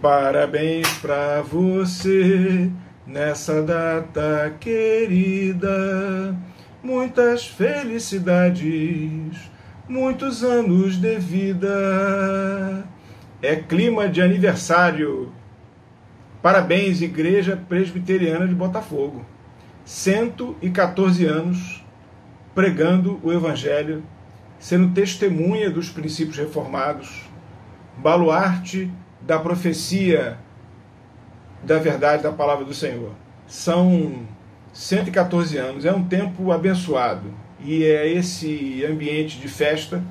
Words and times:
Parabéns 0.00 0.88
pra 0.94 1.42
você 1.42 2.70
nessa 3.06 3.60
data 3.60 4.56
querida. 4.58 6.34
Muitas 6.82 7.46
felicidades, 7.46 9.36
muitos 9.86 10.42
anos 10.42 10.96
de 10.96 11.18
vida. 11.18 12.88
É 13.42 13.56
clima 13.56 14.08
de 14.08 14.22
aniversário. 14.22 15.30
Parabéns, 16.40 17.02
Igreja 17.02 17.62
Presbiteriana 17.68 18.48
de 18.48 18.54
Botafogo. 18.54 19.26
114 19.84 21.26
anos 21.26 21.84
pregando 22.54 23.20
o 23.22 23.30
Evangelho, 23.30 24.02
sendo 24.58 24.94
testemunha 24.94 25.68
dos 25.68 25.90
princípios 25.90 26.38
reformados, 26.38 27.28
baluarte 27.98 28.90
da 29.22 29.38
profecia 29.38 30.38
da 31.62 31.78
verdade 31.78 32.22
da 32.22 32.32
palavra 32.32 32.64
do 32.64 32.74
Senhor. 32.74 33.12
São 33.46 34.26
114 34.72 35.56
anos, 35.58 35.84
é 35.84 35.92
um 35.92 36.04
tempo 36.04 36.52
abençoado 36.52 37.32
e 37.62 37.84
é 37.84 38.08
esse 38.08 38.84
ambiente 38.84 39.38
de 39.38 39.48
festa 39.48 40.02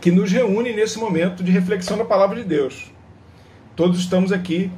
que 0.00 0.10
nos 0.10 0.30
reúne 0.30 0.72
nesse 0.72 0.98
momento 0.98 1.42
de 1.42 1.50
reflexão 1.50 1.98
da 1.98 2.04
palavra 2.04 2.36
de 2.36 2.44
Deus. 2.44 2.92
Todos 3.74 3.98
estamos 3.98 4.32
aqui 4.32 4.70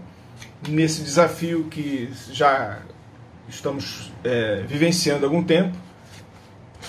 nesse 0.67 1.03
desafio 1.03 1.65
que 1.65 2.11
já 2.33 2.81
estamos 3.49 4.13
é, 4.25 4.65
vivenciando 4.67 5.25
há 5.25 5.29
algum 5.29 5.43
tempo, 5.43 5.77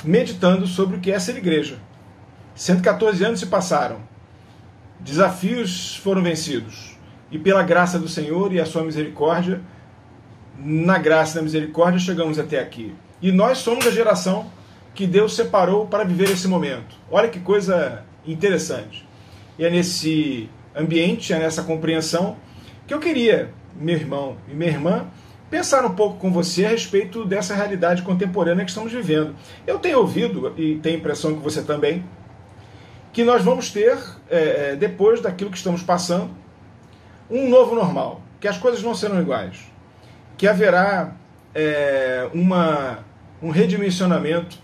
meditando 0.03 0.65
sobre 0.65 0.97
o 0.97 0.99
que 0.99 1.11
é 1.11 1.19
ser 1.19 1.37
igreja. 1.37 1.77
114 2.55 3.23
anos 3.23 3.39
se 3.39 3.45
passaram, 3.45 4.01
desafios 4.99 5.95
foram 5.97 6.21
vencidos, 6.21 6.97
e 7.31 7.37
pela 7.37 7.63
graça 7.63 7.97
do 7.99 8.07
Senhor 8.07 8.51
e 8.53 8.59
a 8.59 8.65
sua 8.65 8.83
misericórdia, 8.83 9.61
na 10.57 10.97
graça 10.97 11.33
e 11.33 11.35
na 11.37 11.43
misericórdia, 11.43 11.99
chegamos 11.99 12.37
até 12.37 12.59
aqui. 12.59 12.93
E 13.21 13.31
nós 13.31 13.59
somos 13.59 13.85
a 13.85 13.91
geração 13.91 14.51
que 14.93 15.07
Deus 15.07 15.35
separou 15.35 15.85
para 15.87 16.03
viver 16.03 16.31
esse 16.31 16.47
momento. 16.47 16.95
Olha 17.09 17.29
que 17.29 17.39
coisa 17.39 18.03
interessante. 18.25 19.07
E 19.57 19.63
é 19.63 19.69
nesse 19.69 20.49
ambiente, 20.75 21.31
é 21.33 21.39
nessa 21.39 21.63
compreensão, 21.63 22.37
que 22.87 22.93
eu 22.93 22.99
queria, 22.99 23.53
meu 23.75 23.95
irmão 23.95 24.37
e 24.49 24.53
minha 24.53 24.71
irmã, 24.71 25.07
pensar 25.49 25.85
um 25.85 25.93
pouco 25.95 26.17
com 26.17 26.31
você 26.31 26.65
a 26.65 26.69
respeito 26.69 27.25
dessa 27.25 27.55
realidade 27.55 28.01
contemporânea 28.01 28.65
que 28.65 28.71
estamos 28.71 28.91
vivendo. 28.91 29.35
Eu 29.65 29.79
tenho 29.79 29.99
ouvido, 29.99 30.53
e 30.57 30.75
tenho 30.75 30.95
a 30.95 30.99
impressão 30.99 31.35
que 31.35 31.41
você 31.41 31.61
também, 31.61 32.03
que 33.11 33.23
nós 33.23 33.43
vamos 33.43 33.71
ter, 33.71 33.97
é, 34.29 34.75
depois 34.75 35.21
daquilo 35.21 35.49
que 35.49 35.57
estamos 35.57 35.81
passando, 35.81 36.29
um 37.29 37.49
novo 37.49 37.75
normal, 37.75 38.21
que 38.39 38.47
as 38.47 38.57
coisas 38.57 38.81
não 38.81 38.95
serão 38.95 39.21
iguais, 39.21 39.59
que 40.37 40.47
haverá 40.47 41.15
é, 41.53 42.29
uma, 42.33 42.99
um 43.41 43.49
redimensionamento, 43.49 44.57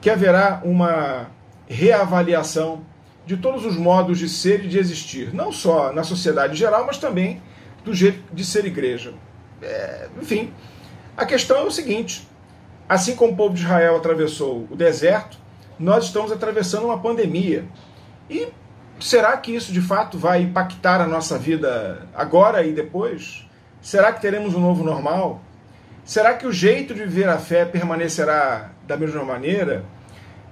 que 0.00 0.10
haverá 0.10 0.60
uma 0.64 1.30
reavaliação 1.68 2.84
de 3.24 3.36
todos 3.36 3.64
os 3.64 3.76
modos 3.76 4.18
de 4.18 4.28
ser 4.28 4.64
e 4.64 4.68
de 4.68 4.78
existir, 4.78 5.32
não 5.32 5.52
só 5.52 5.92
na 5.92 6.02
sociedade 6.02 6.56
geral, 6.56 6.84
mas 6.86 6.98
também 6.98 7.40
do 7.84 7.94
jeito 7.94 8.22
de 8.32 8.44
ser 8.44 8.64
igreja. 8.64 9.14
É, 9.62 10.08
enfim, 10.20 10.52
a 11.16 11.24
questão 11.24 11.58
é 11.58 11.62
o 11.62 11.70
seguinte: 11.70 12.28
assim 12.88 13.14
como 13.14 13.32
o 13.32 13.36
povo 13.36 13.54
de 13.54 13.62
Israel 13.62 13.96
atravessou 13.96 14.66
o 14.70 14.76
deserto, 14.76 15.38
nós 15.78 16.04
estamos 16.04 16.32
atravessando 16.32 16.86
uma 16.86 16.98
pandemia. 16.98 17.64
E 18.28 18.48
será 19.00 19.36
que 19.36 19.54
isso 19.54 19.72
de 19.72 19.80
fato 19.80 20.18
vai 20.18 20.42
impactar 20.42 21.00
a 21.00 21.06
nossa 21.06 21.38
vida 21.38 22.06
agora 22.14 22.64
e 22.64 22.72
depois? 22.72 23.48
Será 23.80 24.12
que 24.12 24.20
teremos 24.20 24.54
um 24.54 24.60
novo 24.60 24.84
normal? 24.84 25.42
Será 26.04 26.34
que 26.34 26.46
o 26.46 26.52
jeito 26.52 26.94
de 26.94 27.00
viver 27.00 27.28
a 27.28 27.38
fé 27.38 27.64
permanecerá 27.64 28.70
da 28.86 28.96
mesma 28.96 29.24
maneira? 29.24 29.84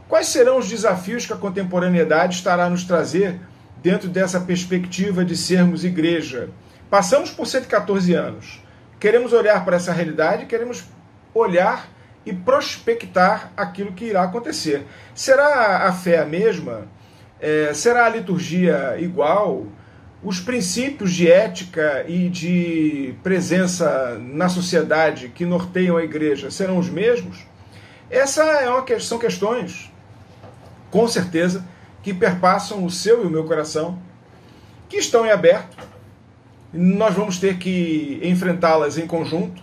Quais 0.09 0.27
serão 0.29 0.59
os 0.59 0.69
desafios 0.69 1.27
que 1.27 1.33
a 1.33 1.37
contemporaneidade 1.37 2.37
estará 2.37 2.65
a 2.65 2.71
nos 2.71 2.85
trazer 2.85 3.41
dentro 3.81 4.09
dessa 4.09 4.41
perspectiva 4.41 5.25
de 5.25 5.37
sermos 5.37 5.85
igreja? 5.85 6.51
Passamos 6.91 7.31
por 7.31 7.47
114 7.47 8.15
anos. 8.15 8.61
Queremos 8.99 9.33
olhar 9.33 9.65
para 9.65 9.77
essa 9.77 9.93
realidade, 9.93 10.47
queremos 10.47 10.85
olhar 11.33 11.89
e 12.25 12.33
prospectar 12.33 13.53
aquilo 13.57 13.93
que 13.93 14.07
irá 14.07 14.23
acontecer. 14.23 14.87
Será 15.15 15.89
a 15.89 15.93
fé 15.93 16.19
a 16.19 16.25
mesma? 16.25 16.87
É, 17.41 17.73
será 17.73 18.07
a 18.07 18.09
liturgia 18.09 18.97
igual? 18.99 19.67
Os 20.23 20.39
princípios 20.39 21.13
de 21.13 21.31
ética 21.31 22.05
e 22.07 22.29
de 22.29 23.15
presença 23.23 24.19
na 24.21 24.51
sociedade 24.51 25.31
que 25.31 25.47
norteiam 25.47 25.97
a 25.97 26.05
igreja 26.05 26.51
serão 26.51 26.79
os 26.79 26.91
mesmos? 26.91 27.47
Essa 28.11 28.43
é 28.43 28.69
uma, 28.69 28.85
são 29.01 29.19
questões, 29.19 29.91
com 30.91 31.09
certeza, 31.09 31.65
que 32.03 32.13
perpassam 32.13 32.85
o 32.85 32.91
seu 32.91 33.25
e 33.25 33.27
o 33.27 33.31
meu 33.31 33.45
coração, 33.45 33.99
que 34.89 34.97
estão 34.97 35.25
em 35.25 35.31
aberto. 35.31 35.77
Nós 36.73 37.15
vamos 37.15 37.39
ter 37.39 37.57
que 37.57 38.21
enfrentá-las 38.23 38.99
em 38.99 39.07
conjunto. 39.07 39.63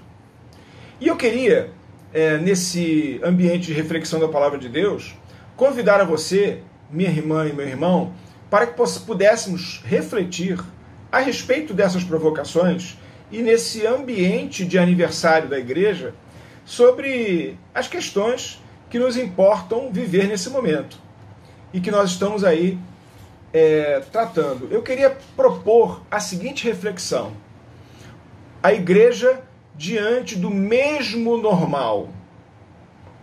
E 1.00 1.07
eu 1.07 1.16
queria, 1.16 1.72
é, 2.17 2.35
nesse 2.39 3.22
ambiente 3.23 3.67
de 3.67 3.73
reflexão 3.73 4.19
da 4.19 4.28
palavra 4.28 4.57
de 4.57 4.67
Deus, 4.67 5.16
convidar 5.55 6.01
a 6.01 6.03
você 6.03 6.63
minha 6.89 7.11
irmã 7.11 7.47
e 7.47 7.53
meu 7.53 7.67
irmão, 7.67 8.11
para 8.50 8.66
que 8.66 8.73
pudéssemos 9.05 9.83
refletir 9.85 10.59
a 11.11 11.19
respeito 11.19 11.75
dessas 11.75 12.03
provocações 12.03 12.97
e 13.31 13.44
nesse 13.44 13.85
ambiente 13.85 14.66
de 14.66 14.79
aniversário 14.79 15.47
da 15.47 15.59
igreja 15.59 16.16
sobre 16.66 17.56
as 17.72 17.88
questões 17.88 18.59
que 18.89 18.97
nos 18.97 19.16
importam 19.16 19.91
viver 19.91 20.27
nesse 20.27 20.50
momento 20.50 20.97
e 21.72 21.79
que 21.79 21.91
nós 21.91 22.09
estamos 22.09 22.44
aí 22.44 22.79
é, 23.53 24.01
tratando. 24.11 24.67
Eu 24.72 24.81
queria 24.81 25.16
propor 25.35 26.01
a 26.09 26.19
seguinte 26.19 26.63
reflexão: 26.63 27.33
a 28.63 28.73
igreja 28.73 29.39
diante 29.77 30.35
do 30.35 30.49
mesmo 30.49 31.38
normal, 31.38 32.09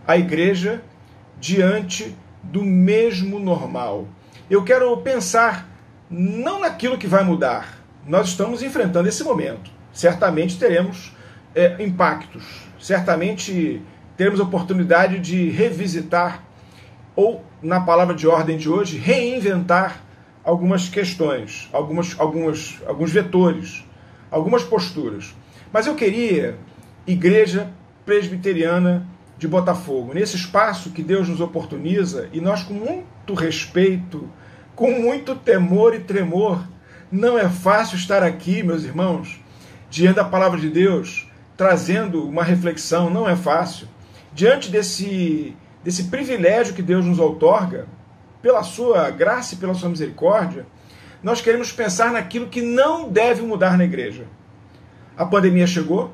a 0.07 0.17
igreja 0.17 0.81
diante 1.39 2.15
do 2.41 2.63
mesmo 2.63 3.39
normal. 3.39 4.07
Eu 4.49 4.63
quero 4.63 4.95
pensar 4.97 5.69
não 6.09 6.59
naquilo 6.59 6.97
que 6.97 7.07
vai 7.07 7.23
mudar. 7.23 7.79
Nós 8.07 8.29
estamos 8.29 8.63
enfrentando 8.63 9.09
esse 9.09 9.23
momento. 9.23 9.69
Certamente 9.91 10.57
teremos 10.57 11.11
é, 11.53 11.83
impactos, 11.83 12.43
certamente 12.79 13.81
teremos 14.15 14.39
oportunidade 14.39 15.19
de 15.19 15.49
revisitar 15.49 16.43
ou, 17.15 17.43
na 17.61 17.79
palavra 17.79 18.13
de 18.13 18.27
ordem 18.27 18.57
de 18.57 18.69
hoje, 18.69 18.97
reinventar 18.97 20.01
algumas 20.43 20.89
questões, 20.89 21.69
algumas, 21.73 22.19
algumas, 22.19 22.81
alguns 22.85 23.11
vetores, 23.11 23.83
algumas 24.29 24.63
posturas. 24.63 25.33
Mas 25.75 25.87
eu 25.87 25.95
queria, 25.95 26.57
igreja 27.05 27.69
presbiteriana 28.05 29.05
de 29.37 29.45
Botafogo, 29.45 30.13
nesse 30.13 30.37
espaço 30.37 30.91
que 30.91 31.03
Deus 31.03 31.27
nos 31.27 31.41
oportuniza, 31.41 32.29
e 32.31 32.39
nós, 32.39 32.63
com 32.63 32.73
muito 32.73 33.33
respeito, 33.33 34.29
com 34.73 34.91
muito 34.91 35.35
temor 35.35 35.93
e 35.93 35.99
tremor, 35.99 36.65
não 37.11 37.37
é 37.37 37.49
fácil 37.49 37.97
estar 37.97 38.23
aqui, 38.23 38.63
meus 38.63 38.85
irmãos, 38.85 39.37
diante 39.89 40.15
da 40.15 40.23
palavra 40.23 40.57
de 40.57 40.69
Deus, 40.69 41.29
trazendo 41.57 42.25
uma 42.25 42.41
reflexão, 42.41 43.09
não 43.09 43.27
é 43.27 43.35
fácil. 43.35 43.85
Diante 44.33 44.71
desse, 44.71 45.57
desse 45.83 46.05
privilégio 46.05 46.73
que 46.73 46.81
Deus 46.81 47.03
nos 47.03 47.19
outorga, 47.19 47.85
pela 48.41 48.63
sua 48.63 49.09
graça 49.09 49.55
e 49.55 49.57
pela 49.57 49.73
sua 49.73 49.89
misericórdia, 49.89 50.65
nós 51.21 51.41
queremos 51.41 51.73
pensar 51.73 52.13
naquilo 52.13 52.47
que 52.47 52.61
não 52.61 53.09
deve 53.09 53.41
mudar 53.41 53.77
na 53.77 53.83
igreja. 53.83 54.25
A 55.17 55.25
pandemia 55.25 55.65
chegou, 55.65 56.11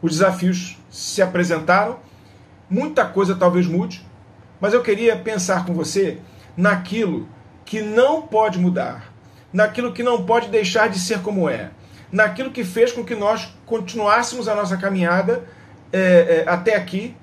os 0.00 0.12
desafios 0.12 0.78
se 0.90 1.20
apresentaram, 1.20 1.98
muita 2.68 3.04
coisa 3.04 3.34
talvez 3.34 3.66
mude, 3.66 4.04
mas 4.60 4.72
eu 4.72 4.82
queria 4.82 5.16
pensar 5.16 5.66
com 5.66 5.74
você 5.74 6.18
naquilo 6.56 7.28
que 7.64 7.80
não 7.80 8.22
pode 8.22 8.58
mudar, 8.58 9.12
naquilo 9.52 9.92
que 9.92 10.02
não 10.02 10.24
pode 10.24 10.48
deixar 10.48 10.88
de 10.88 10.98
ser 10.98 11.20
como 11.20 11.48
é, 11.48 11.70
naquilo 12.12 12.50
que 12.50 12.62
fez 12.62 12.92
com 12.92 13.04
que 13.04 13.14
nós 13.14 13.52
continuássemos 13.66 14.46
a 14.46 14.54
nossa 14.54 14.76
caminhada 14.76 15.42
é, 15.92 16.44
é, 16.46 16.48
até 16.48 16.76
aqui 16.76 17.16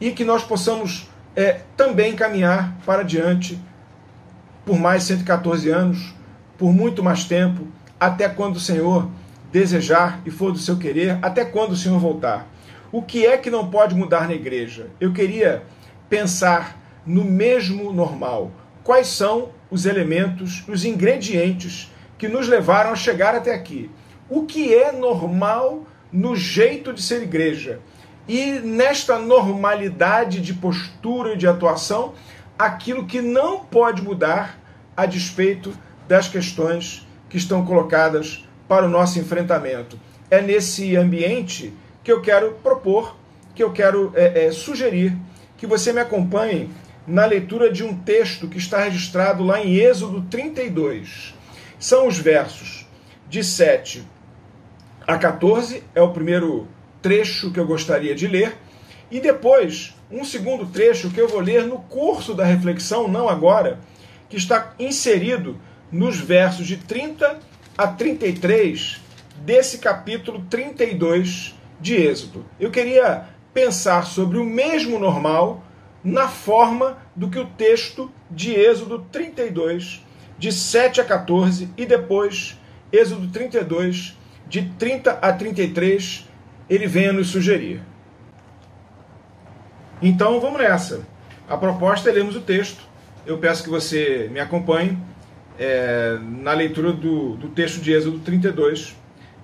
e 0.00 0.10
que 0.12 0.24
nós 0.24 0.42
possamos 0.42 1.10
é, 1.36 1.60
também 1.76 2.16
caminhar 2.16 2.74
para 2.86 3.02
diante 3.02 3.60
por 4.64 4.78
mais 4.78 5.02
114 5.04 5.68
anos, 5.68 6.14
por 6.56 6.72
muito 6.72 7.02
mais 7.02 7.24
tempo, 7.24 7.66
até 7.98 8.28
quando 8.28 8.56
o 8.56 8.60
Senhor 8.60 9.10
desejar 9.52 10.20
e 10.24 10.30
for 10.30 10.52
do 10.52 10.58
seu 10.58 10.76
querer, 10.76 11.18
até 11.22 11.44
quando 11.44 11.72
o 11.72 11.76
Senhor 11.76 11.98
voltar. 11.98 12.48
O 12.92 13.02
que 13.02 13.26
é 13.26 13.36
que 13.36 13.50
não 13.50 13.70
pode 13.70 13.94
mudar 13.94 14.26
na 14.26 14.34
igreja? 14.34 14.88
Eu 15.00 15.12
queria 15.12 15.62
pensar 16.08 16.76
no 17.06 17.24
mesmo 17.24 17.92
normal. 17.92 18.50
Quais 18.82 19.08
são 19.08 19.50
os 19.70 19.86
elementos, 19.86 20.64
os 20.68 20.84
ingredientes 20.84 21.90
que 22.18 22.28
nos 22.28 22.48
levaram 22.48 22.90
a 22.90 22.96
chegar 22.96 23.34
até 23.34 23.54
aqui. 23.54 23.90
O 24.28 24.44
que 24.44 24.74
é 24.74 24.92
normal 24.92 25.84
no 26.12 26.36
jeito 26.36 26.92
de 26.92 27.00
ser 27.00 27.22
igreja? 27.22 27.80
E 28.28 28.60
nesta 28.60 29.18
normalidade 29.18 30.40
de 30.40 30.52
postura 30.52 31.34
e 31.34 31.36
de 31.36 31.46
atuação, 31.46 32.14
aquilo 32.58 33.06
que 33.06 33.22
não 33.22 33.60
pode 33.60 34.02
mudar 34.02 34.58
a 34.96 35.06
despeito 35.06 35.72
das 36.06 36.28
questões 36.28 37.06
que 37.28 37.36
estão 37.36 37.64
colocadas 37.64 38.44
para 38.70 38.86
o 38.86 38.88
nosso 38.88 39.18
enfrentamento. 39.18 39.98
É 40.30 40.40
nesse 40.40 40.94
ambiente 40.94 41.74
que 42.04 42.12
eu 42.12 42.22
quero 42.22 42.52
propor, 42.62 43.16
que 43.52 43.64
eu 43.64 43.72
quero 43.72 44.12
é, 44.14 44.46
é, 44.46 44.52
sugerir 44.52 45.12
que 45.58 45.66
você 45.66 45.92
me 45.92 45.98
acompanhe 45.98 46.70
na 47.04 47.26
leitura 47.26 47.72
de 47.72 47.82
um 47.82 47.96
texto 47.96 48.46
que 48.46 48.58
está 48.58 48.84
registrado 48.84 49.42
lá 49.42 49.60
em 49.60 49.74
Êxodo 49.74 50.22
32. 50.30 51.34
São 51.80 52.06
os 52.06 52.16
versos 52.16 52.86
de 53.28 53.42
7 53.42 54.06
a 55.04 55.18
14, 55.18 55.82
é 55.92 56.00
o 56.00 56.12
primeiro 56.12 56.68
trecho 57.02 57.50
que 57.50 57.58
eu 57.58 57.66
gostaria 57.66 58.14
de 58.14 58.28
ler, 58.28 58.56
e 59.10 59.18
depois 59.18 59.96
um 60.08 60.24
segundo 60.24 60.64
trecho 60.66 61.10
que 61.10 61.20
eu 61.20 61.26
vou 61.26 61.40
ler 61.40 61.66
no 61.66 61.80
curso 61.80 62.34
da 62.34 62.44
reflexão, 62.44 63.08
não 63.08 63.28
agora, 63.28 63.80
que 64.28 64.36
está 64.36 64.74
inserido 64.78 65.58
nos 65.90 66.20
versos 66.20 66.68
de 66.68 66.76
30 66.76 67.49
a 67.80 67.86
33 67.86 69.00
desse 69.38 69.78
capítulo 69.78 70.44
32 70.50 71.54
de 71.80 71.94
Êxodo. 71.94 72.44
Eu 72.60 72.70
queria 72.70 73.24
pensar 73.54 74.04
sobre 74.04 74.36
o 74.36 74.44
mesmo 74.44 74.98
normal 74.98 75.64
na 76.04 76.28
forma 76.28 76.98
do 77.16 77.30
que 77.30 77.38
o 77.38 77.46
texto 77.46 78.12
de 78.30 78.52
Êxodo 78.52 79.06
32, 79.10 80.04
de 80.38 80.52
7 80.52 81.00
a 81.00 81.04
14, 81.06 81.70
e 81.74 81.86
depois 81.86 82.60
Êxodo 82.92 83.28
32, 83.28 84.14
de 84.46 84.70
30 84.78 85.12
a 85.12 85.32
33, 85.32 86.28
ele 86.68 86.86
vem 86.86 87.10
nos 87.12 87.28
sugerir. 87.28 87.80
Então 90.02 90.38
vamos 90.38 90.60
nessa. 90.60 91.00
A 91.48 91.56
proposta 91.56 92.10
é 92.10 92.12
lermos 92.12 92.36
o 92.36 92.42
texto. 92.42 92.82
Eu 93.24 93.38
peço 93.38 93.62
que 93.62 93.70
você 93.70 94.28
me 94.30 94.38
acompanhe 94.38 94.98
é, 95.60 96.18
na 96.22 96.54
leitura 96.54 96.90
do, 96.90 97.36
do 97.36 97.48
texto 97.48 97.82
de 97.82 97.92
Êxodo 97.92 98.18
32, 98.20 98.96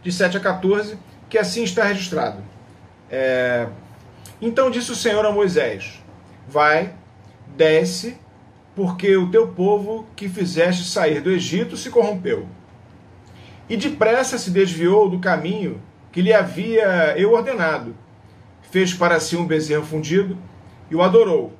de 0.02 0.10
7 0.10 0.38
a 0.38 0.40
14, 0.40 0.96
que 1.28 1.36
assim 1.36 1.62
está 1.62 1.84
registrado. 1.84 2.42
É, 3.10 3.68
então 4.40 4.70
disse 4.70 4.90
o 4.90 4.96
Senhor 4.96 5.26
a 5.26 5.30
Moisés: 5.30 6.02
Vai, 6.48 6.94
desce, 7.54 8.16
porque 8.74 9.14
o 9.14 9.30
teu 9.30 9.48
povo 9.48 10.06
que 10.16 10.26
fizeste 10.26 10.84
sair 10.84 11.20
do 11.20 11.30
Egito 11.30 11.76
se 11.76 11.90
corrompeu. 11.90 12.48
E 13.68 13.76
depressa 13.76 14.38
se 14.38 14.50
desviou 14.50 15.10
do 15.10 15.18
caminho 15.18 15.82
que 16.10 16.22
lhe 16.22 16.32
havia 16.32 17.14
eu 17.18 17.32
ordenado. 17.32 17.94
Fez 18.70 18.94
para 18.94 19.20
si 19.20 19.36
um 19.36 19.46
bezerro 19.46 19.84
fundido 19.84 20.38
e 20.90 20.94
o 20.94 21.02
adorou. 21.02 21.52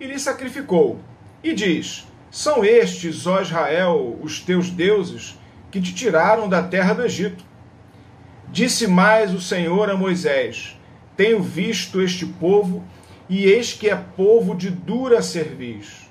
E 0.00 0.06
lhe 0.06 0.18
sacrificou. 0.18 0.98
E 1.42 1.54
diz: 1.54 2.06
São 2.32 2.64
estes, 2.64 3.26
ó 3.26 3.42
Israel, 3.42 4.18
os 4.22 4.40
teus 4.40 4.70
deuses, 4.70 5.38
que 5.70 5.82
te 5.82 5.94
tiraram 5.94 6.48
da 6.48 6.62
terra 6.62 6.94
do 6.94 7.04
Egito. 7.04 7.44
Disse 8.48 8.86
mais 8.86 9.34
o 9.34 9.40
Senhor 9.40 9.90
a 9.90 9.96
Moisés: 9.98 10.80
Tenho 11.14 11.42
visto 11.42 12.00
este 12.00 12.24
povo 12.24 12.82
e 13.28 13.44
eis 13.44 13.74
que 13.74 13.90
é 13.90 13.94
povo 13.94 14.54
de 14.54 14.70
dura 14.70 15.20
cerviz. 15.20 16.10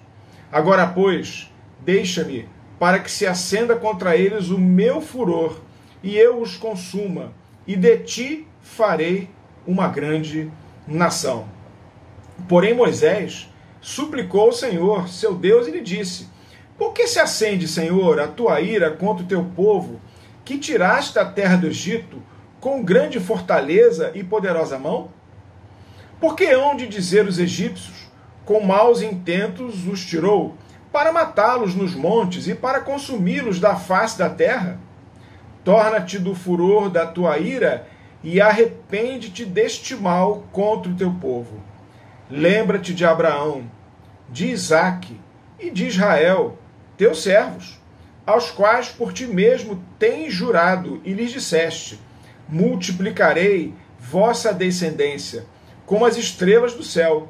Agora, 0.52 0.86
pois, 0.86 1.52
deixa-me, 1.80 2.48
para 2.78 3.00
que 3.00 3.10
se 3.10 3.26
acenda 3.26 3.76
contra 3.76 4.16
eles 4.16 4.50
o 4.50 4.60
meu 4.60 5.02
furor, 5.02 5.60
e 6.04 6.16
eu 6.16 6.40
os 6.40 6.56
consuma, 6.56 7.34
e 7.66 7.76
de 7.76 7.98
ti 7.98 8.48
farei 8.62 9.28
uma 9.66 9.88
grande 9.88 10.52
nação. 10.88 11.48
Porém, 12.48 12.76
Moisés 12.76 13.51
suplicou 13.82 14.42
ao 14.42 14.52
Senhor, 14.54 15.10
seu 15.10 15.34
Deus, 15.34 15.68
e 15.68 15.72
lhe 15.72 15.82
disse: 15.82 16.30
Por 16.78 16.94
que 16.94 17.08
se 17.08 17.20
acende, 17.20 17.68
Senhor, 17.68 18.20
a 18.20 18.28
tua 18.28 18.62
ira 18.62 18.92
contra 18.92 19.26
o 19.26 19.28
teu 19.28 19.44
povo, 19.44 20.00
que 20.46 20.60
tiraste 20.60 21.16
da 21.16 21.26
terra 21.26 21.58
do 21.58 21.68
Egito 21.68 22.22
com 22.60 22.84
grande 22.84 23.20
fortaleza 23.20 24.12
e 24.14 24.24
poderosa 24.24 24.78
mão? 24.78 25.10
Porque 26.20 26.46
hão 26.46 26.76
de 26.76 26.88
dizer 26.88 27.26
os 27.26 27.40
egípcios, 27.40 28.08
com 28.46 28.64
maus 28.64 29.02
intentos 29.02 29.88
os 29.88 30.06
tirou, 30.06 30.56
para 30.92 31.12
matá-los 31.12 31.74
nos 31.74 31.96
montes 31.96 32.48
e 32.48 32.54
para 32.54 32.82
consumi-los 32.82 33.60
da 33.60 33.76
face 33.76 34.20
da 34.20 34.30
terra? 34.30 34.80
Torna-te 35.64 36.20
do 36.20 36.36
furor 36.36 36.90
da 36.90 37.06
tua 37.06 37.40
ira 37.40 37.88
e 38.24 38.40
arrepende-te 38.40 39.46
deste 39.46 39.96
mal 39.96 40.44
contra 40.52 40.92
o 40.92 40.96
teu 40.96 41.12
povo. 41.14 41.71
Lembra-te 42.32 42.94
de 42.94 43.04
Abraão, 43.04 43.70
de 44.30 44.48
Isaque 44.48 45.20
e 45.60 45.70
de 45.70 45.88
Israel, 45.88 46.58
teus 46.98 47.24
servos, 47.24 47.78
aos 48.26 48.50
quais 48.50 48.88
por 48.88 49.12
ti 49.12 49.28
mesmo 49.28 49.84
tens 50.00 50.34
jurado 50.34 51.02
e 51.04 51.12
lhes 51.12 51.32
disseste: 51.32 52.00
Multiplicarei 52.48 53.74
vossa 54.00 54.54
descendência 54.54 55.46
como 55.86 56.06
as 56.06 56.16
estrelas 56.16 56.74
do 56.74 56.84
céu, 56.84 57.28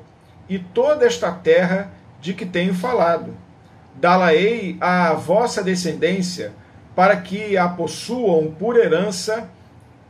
e 0.47 0.59
toda 0.59 1.07
esta 1.07 1.31
terra 1.31 1.91
de 2.21 2.35
que 2.35 2.45
tenho 2.45 2.75
falado. 2.75 3.35
Dá-la-ei 3.95 4.77
à 4.79 5.13
vossa 5.13 5.63
descendência, 5.63 6.53
para 6.95 7.17
que 7.17 7.57
a 7.57 7.67
possuam 7.67 8.51
por 8.51 8.77
herança 8.77 9.49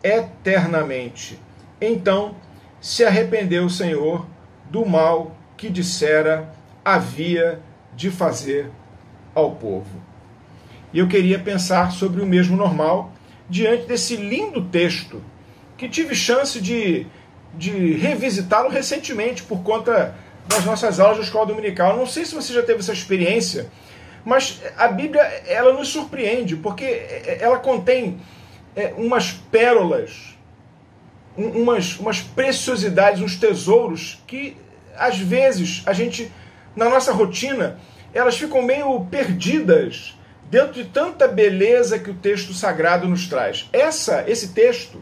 eternamente. 0.03 1.39
Então 1.79 2.35
se 2.81 3.05
arrependeu 3.05 3.63
o 3.63 3.69
Senhor 3.69 4.25
do 4.71 4.85
mal 4.85 5.35
que 5.57 5.69
dissera 5.69 6.51
havia 6.83 7.59
de 7.95 8.09
fazer 8.09 8.71
ao 9.35 9.51
povo. 9.51 10.01
E 10.93 10.99
eu 10.99 11.07
queria 11.07 11.37
pensar 11.37 11.91
sobre 11.91 12.21
o 12.21 12.25
mesmo 12.25 12.57
normal 12.57 13.11
diante 13.49 13.85
desse 13.85 14.15
lindo 14.15 14.63
texto 14.65 15.21
que 15.77 15.87
tive 15.87 16.15
chance 16.15 16.59
de 16.59 17.05
de 17.53 17.93
revisitá-lo 17.93 18.69
recentemente 18.69 19.43
por 19.43 19.61
conta 19.61 20.15
das 20.47 20.65
nossas 20.65 20.99
aulas 20.99 21.17
da 21.17 21.23
escola 21.23 21.45
dominical. 21.45 21.97
Não 21.97 22.07
sei 22.07 22.25
se 22.25 22.33
você 22.33 22.53
já 22.53 22.63
teve 22.63 22.79
essa 22.79 22.93
experiência, 22.93 23.69
mas 24.23 24.61
a 24.77 24.87
Bíblia 24.87 25.21
ela 25.47 25.73
nos 25.73 25.89
surpreende 25.89 26.55
porque 26.55 26.85
ela 27.39 27.59
contém 27.59 28.19
é, 28.75 28.93
umas 28.97 29.31
pérolas, 29.31 30.30
umas, 31.37 31.97
umas 31.97 32.21
preciosidades, 32.21 33.21
uns 33.21 33.35
tesouros 33.35 34.21
que 34.27 34.57
às 34.95 35.17
vezes 35.17 35.81
a 35.85 35.93
gente 35.93 36.31
na 36.75 36.89
nossa 36.89 37.11
rotina 37.11 37.79
elas 38.13 38.37
ficam 38.37 38.61
meio 38.61 39.05
perdidas 39.05 40.17
dentro 40.49 40.73
de 40.73 40.85
tanta 40.85 41.27
beleza 41.27 41.97
que 41.97 42.09
o 42.09 42.13
texto 42.13 42.53
sagrado 42.53 43.07
nos 43.07 43.27
traz. 43.27 43.69
Essa, 43.71 44.25
esse 44.27 44.49
texto 44.49 45.01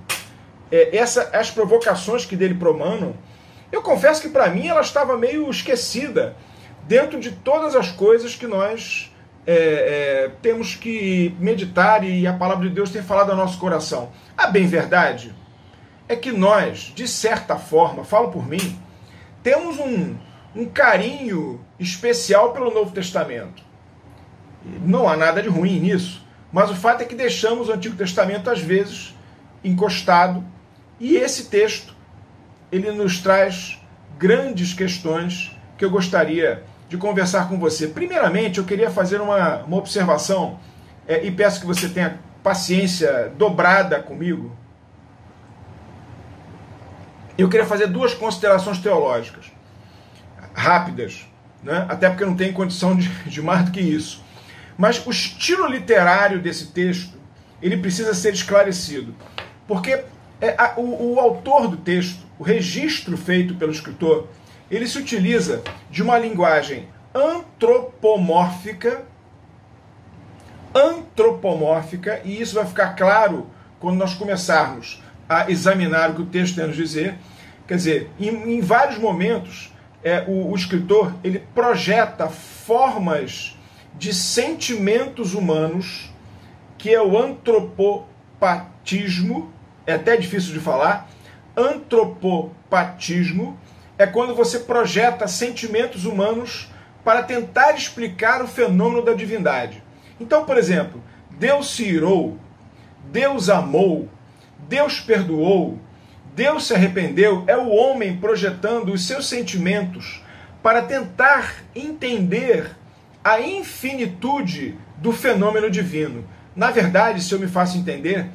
é, 0.72 0.96
essa, 0.96 1.30
as 1.34 1.50
provocações 1.50 2.26
que 2.26 2.36
dele 2.36 2.54
promanam, 2.54 3.16
eu 3.72 3.82
confesso 3.82 4.22
que 4.22 4.30
para 4.30 4.50
mim 4.50 4.68
ela 4.68 4.82
estava 4.82 5.18
meio 5.18 5.50
esquecida 5.50 6.36
dentro 6.88 7.20
de 7.20 7.32
todas 7.32 7.76
as 7.76 7.92
coisas 7.92 8.36
que 8.36 8.48
nós 8.48 9.12
é, 9.46 9.54
é, 9.54 10.32
temos 10.42 10.76
que 10.76 11.36
meditar 11.40 12.04
e 12.04 12.28
a 12.28 12.34
palavra 12.34 12.68
de 12.68 12.74
Deus 12.74 12.92
tem 12.92 13.02
falado 13.02 13.32
ao 13.32 13.38
nosso 13.38 13.60
coração. 13.60 14.12
A 14.38 14.48
bem 14.48 14.68
verdade 14.68 15.34
é 16.10 16.16
que 16.16 16.32
nós, 16.32 16.92
de 16.96 17.08
certa 17.08 17.56
forma, 17.56 18.04
falo 18.04 18.32
por 18.32 18.46
mim, 18.46 18.78
temos 19.44 19.78
um, 19.78 20.16
um 20.56 20.66
carinho 20.66 21.62
especial 21.80 22.52
pelo 22.52 22.74
Novo 22.74 22.92
Testamento. 22.92 23.64
Não 24.82 25.08
há 25.08 25.16
nada 25.16 25.42
de 25.42 25.48
ruim 25.48 25.80
nisso, 25.80 26.26
mas 26.52 26.72
o 26.72 26.76
fato 26.76 27.02
é 27.02 27.06
que 27.06 27.16
deixamos 27.16 27.70
o 27.70 27.72
Antigo 27.72 27.96
Testamento 27.96 28.50
às 28.50 28.60
vezes 28.60 29.16
encostado 29.64 30.44
e 31.00 31.16
esse 31.16 31.46
texto, 31.46 31.96
ele 32.72 32.92
nos 32.92 33.20
traz 33.20 33.80
grandes 34.18 34.74
questões 34.74 35.56
que 35.78 35.86
eu 35.86 35.90
gostaria 35.90 36.64
de 36.90 36.98
conversar 36.98 37.48
com 37.48 37.58
você. 37.58 37.88
Primeiramente, 37.88 38.58
eu 38.58 38.66
queria 38.66 38.90
fazer 38.90 39.22
uma, 39.22 39.64
uma 39.64 39.78
observação 39.78 40.60
é, 41.08 41.24
e 41.24 41.32
peço 41.32 41.62
que 41.62 41.68
você 41.68 41.88
tenha 41.88 42.20
paciência 42.44 43.32
dobrada 43.38 44.02
comigo. 44.02 44.59
Eu 47.42 47.50
queria 47.50 47.66
fazer 47.66 47.88
duas 47.88 48.14
considerações 48.14 48.80
teológicas, 48.80 49.46
rápidas, 50.54 51.26
né? 51.64 51.86
até 51.90 52.10
porque 52.10 52.26
não 52.26 52.36
tenho 52.36 52.54
condição 52.54 52.96
de, 52.96 53.08
de 53.26 53.42
mais 53.42 53.66
do 53.66 53.72
que 53.72 53.80
isso. 53.80 54.24
Mas 54.78 55.06
o 55.06 55.10
estilo 55.10 55.68
literário 55.68 56.40
desse 56.40 56.68
texto, 56.68 57.18
ele 57.62 57.78
precisa 57.78 58.14
ser 58.14 58.34
esclarecido. 58.34 59.16
Porque 59.68 60.04
é, 60.42 60.56
a, 60.58 60.74
o, 60.78 61.14
o 61.14 61.20
autor 61.20 61.68
do 61.68 61.78
texto, 61.78 62.26
o 62.38 62.44
registro 62.44 63.18
feito 63.18 63.56
pelo 63.56 63.72
escritor, 63.72 64.28
ele 64.70 64.88
se 64.88 64.98
utiliza 64.98 65.62
de 65.90 66.02
uma 66.02 66.18
linguagem 66.18 66.88
antropomórfica 67.14 69.06
antropomórfica, 70.74 72.22
e 72.24 72.42
isso 72.42 72.56
vai 72.56 72.66
ficar 72.66 72.96
claro 72.96 73.48
quando 73.80 73.98
nós 73.98 74.14
começarmos 74.14 75.02
a 75.30 75.52
examinar 75.52 76.10
o 76.10 76.16
que 76.16 76.24
o 76.24 76.26
texto 76.26 76.56
tem 76.56 76.66
a 76.66 76.68
nos 76.68 76.76
dizer. 76.76 77.16
Quer 77.68 77.76
dizer, 77.76 78.10
em, 78.20 78.56
em 78.56 78.62
vários 78.62 78.98
momentos, 78.98 79.72
é, 80.04 80.26
o, 80.28 80.52
o 80.52 80.56
escritor 80.56 81.14
ele 81.24 81.44
projeta 81.54 82.28
formas 82.28 83.56
de 83.98 84.14
sentimentos 84.14 85.36
humanos, 85.36 86.12
que 86.78 86.94
é 86.94 87.02
o 87.02 87.18
antropopatismo, 87.18 89.52
é 89.86 89.94
até 89.94 90.18
difícil 90.18 90.54
de 90.54 90.60
falar. 90.60 91.10
Antropopatismo 91.56 93.58
é 93.98 94.06
quando 94.08 94.34
você 94.34 94.60
projeta 94.60 95.28
sentimentos 95.28 96.06
humanos 96.06 96.70
para 97.04 97.22
tentar 97.24 97.74
explicar 97.74 98.42
o 98.42 98.48
fenômeno 98.48 99.04
da 99.04 99.14
divindade. 99.14 99.84
Então, 100.20 100.44
por 100.46 100.58
exemplo, 100.58 101.04
Deus 101.32 101.76
se 101.76 101.84
irou, 101.84 102.38
Deus 103.12 103.50
amou, 103.50 104.08
Deus 104.68 105.00
perdoou, 105.00 105.80
Deus 106.36 106.68
se 106.68 106.74
arrependeu, 106.74 107.44
é 107.48 107.58
o 107.58 107.70
homem 107.70 108.18
projetando 108.18 108.94
os 108.94 109.06
seus 109.06 109.28
sentimentos 109.28 110.24
para 110.62 110.82
tentar 110.82 111.56
entender 111.76 112.76
a 113.24 113.42
infinitude 113.42 114.78
do 114.98 115.12
fenômeno 115.12 115.70
divino. 115.70 116.28
Na 116.56 116.72
verdade, 116.72 117.22
se 117.22 117.34
eu 117.34 117.40
me 117.40 117.48
faço 117.48 117.78
entender, 117.78 118.30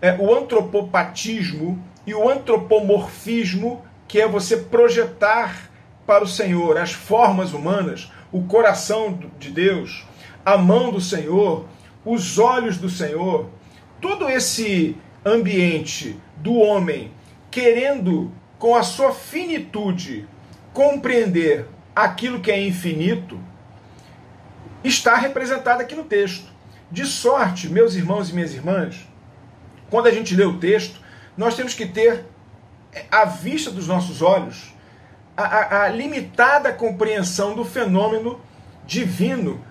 é 0.00 0.16
o 0.18 0.34
antropopatismo 0.34 1.82
e 2.06 2.14
o 2.14 2.28
antropomorfismo, 2.28 3.82
que 4.06 4.20
é 4.20 4.28
você 4.28 4.56
projetar 4.56 5.70
para 6.06 6.22
o 6.22 6.28
Senhor 6.28 6.76
as 6.76 6.92
formas 6.92 7.52
humanas, 7.52 8.12
o 8.30 8.42
coração 8.42 9.18
de 9.38 9.50
Deus, 9.50 10.04
a 10.44 10.58
mão 10.58 10.92
do 10.92 11.00
Senhor, 11.00 11.66
os 12.04 12.38
olhos 12.38 12.76
do 12.76 12.90
Senhor, 12.90 13.48
todo 14.00 14.28
esse 14.28 14.96
ambiente 15.24 16.18
do 16.36 16.54
homem 16.54 17.12
querendo, 17.50 18.32
com 18.58 18.74
a 18.74 18.82
sua 18.82 19.12
finitude, 19.12 20.28
compreender 20.72 21.66
aquilo 21.94 22.40
que 22.40 22.50
é 22.50 22.60
infinito, 22.60 23.38
está 24.82 25.16
representado 25.16 25.80
aqui 25.80 25.94
no 25.94 26.04
texto. 26.04 26.52
De 26.90 27.06
sorte, 27.06 27.68
meus 27.68 27.94
irmãos 27.94 28.28
e 28.28 28.34
minhas 28.34 28.52
irmãs, 28.52 29.06
quando 29.90 30.06
a 30.06 30.10
gente 30.10 30.34
lê 30.34 30.44
o 30.44 30.58
texto, 30.58 31.00
nós 31.36 31.56
temos 31.56 31.74
que 31.74 31.86
ter 31.86 32.24
à 33.10 33.24
vista 33.24 33.70
dos 33.70 33.88
nossos 33.88 34.22
olhos 34.22 34.74
a, 35.36 35.42
a, 35.42 35.82
a 35.84 35.88
limitada 35.88 36.72
compreensão 36.72 37.54
do 37.54 37.64
fenômeno 37.64 38.40
divino 38.86 39.64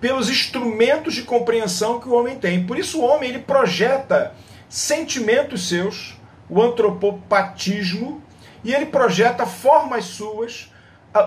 pelos 0.00 0.30
instrumentos 0.30 1.14
de 1.14 1.22
compreensão 1.22 2.00
que 2.00 2.08
o 2.08 2.14
homem 2.14 2.38
tem. 2.38 2.66
Por 2.66 2.78
isso 2.78 3.00
o 3.00 3.04
homem 3.04 3.28
ele 3.28 3.40
projeta 3.40 4.34
sentimentos 4.70 5.68
seus, 5.68 6.16
o 6.48 6.62
antropopatismo, 6.62 8.22
e 8.62 8.72
ele 8.72 8.86
projeta 8.86 9.44
formas 9.44 10.04
suas, 10.04 10.72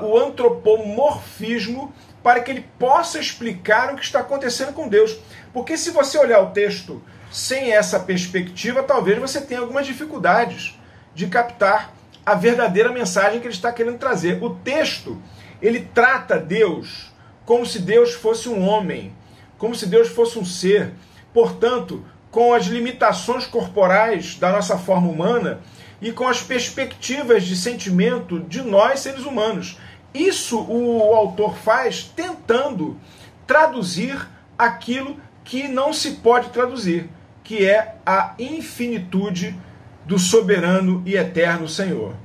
o 0.02 0.18
antropomorfismo, 0.18 1.94
para 2.24 2.40
que 2.40 2.50
ele 2.50 2.66
possa 2.80 3.20
explicar 3.20 3.94
o 3.94 3.98
que 3.98 4.04
está 4.04 4.22
acontecendo 4.22 4.72
com 4.72 4.88
Deus. 4.88 5.20
Porque 5.52 5.78
se 5.78 5.92
você 5.92 6.18
olhar 6.18 6.40
o 6.40 6.52
texto 6.52 7.04
sem 7.30 7.74
essa 7.74 8.00
perspectiva, 8.00 8.82
talvez 8.82 9.20
você 9.20 9.42
tenha 9.42 9.60
algumas 9.60 9.86
dificuldades 9.86 10.80
de 11.14 11.28
captar 11.28 11.94
a 12.26 12.36
verdadeira 12.36 12.94
mensagem 12.94 13.42
que 13.42 13.48
ele 13.48 13.54
está 13.54 13.74
querendo 13.74 13.98
trazer. 13.98 14.42
O 14.42 14.52
texto, 14.56 15.22
ele 15.62 15.90
trata 15.94 16.40
Deus 16.40 17.12
como 17.46 17.66
se 17.66 17.80
Deus 17.80 18.14
fosse 18.14 18.48
um 18.48 18.66
homem, 18.66 19.14
como 19.58 19.76
se 19.76 19.86
Deus 19.86 20.08
fosse 20.08 20.40
um 20.40 20.46
ser. 20.46 20.94
Portanto, 21.34 22.06
com 22.34 22.52
as 22.52 22.66
limitações 22.66 23.46
corporais 23.46 24.38
da 24.40 24.52
nossa 24.52 24.76
forma 24.76 25.08
humana 25.08 25.60
e 26.02 26.12
com 26.12 26.28
as 26.28 26.42
perspectivas 26.42 27.44
de 27.44 27.56
sentimento 27.56 28.40
de 28.40 28.64
nós, 28.64 29.02
seres 29.02 29.24
humanos. 29.24 29.78
Isso 30.12 30.60
o 30.60 31.14
autor 31.14 31.56
faz 31.56 32.12
tentando 32.16 33.00
traduzir 33.46 34.28
aquilo 34.58 35.18
que 35.44 35.68
não 35.68 35.94
se 35.94 36.14
pode 36.14 36.50
traduzir, 36.50 37.08
que 37.44 37.68
é 37.68 37.98
a 38.04 38.34
infinitude 38.40 39.56
do 40.04 40.18
soberano 40.18 41.04
e 41.06 41.16
eterno 41.16 41.68
Senhor. 41.68 42.16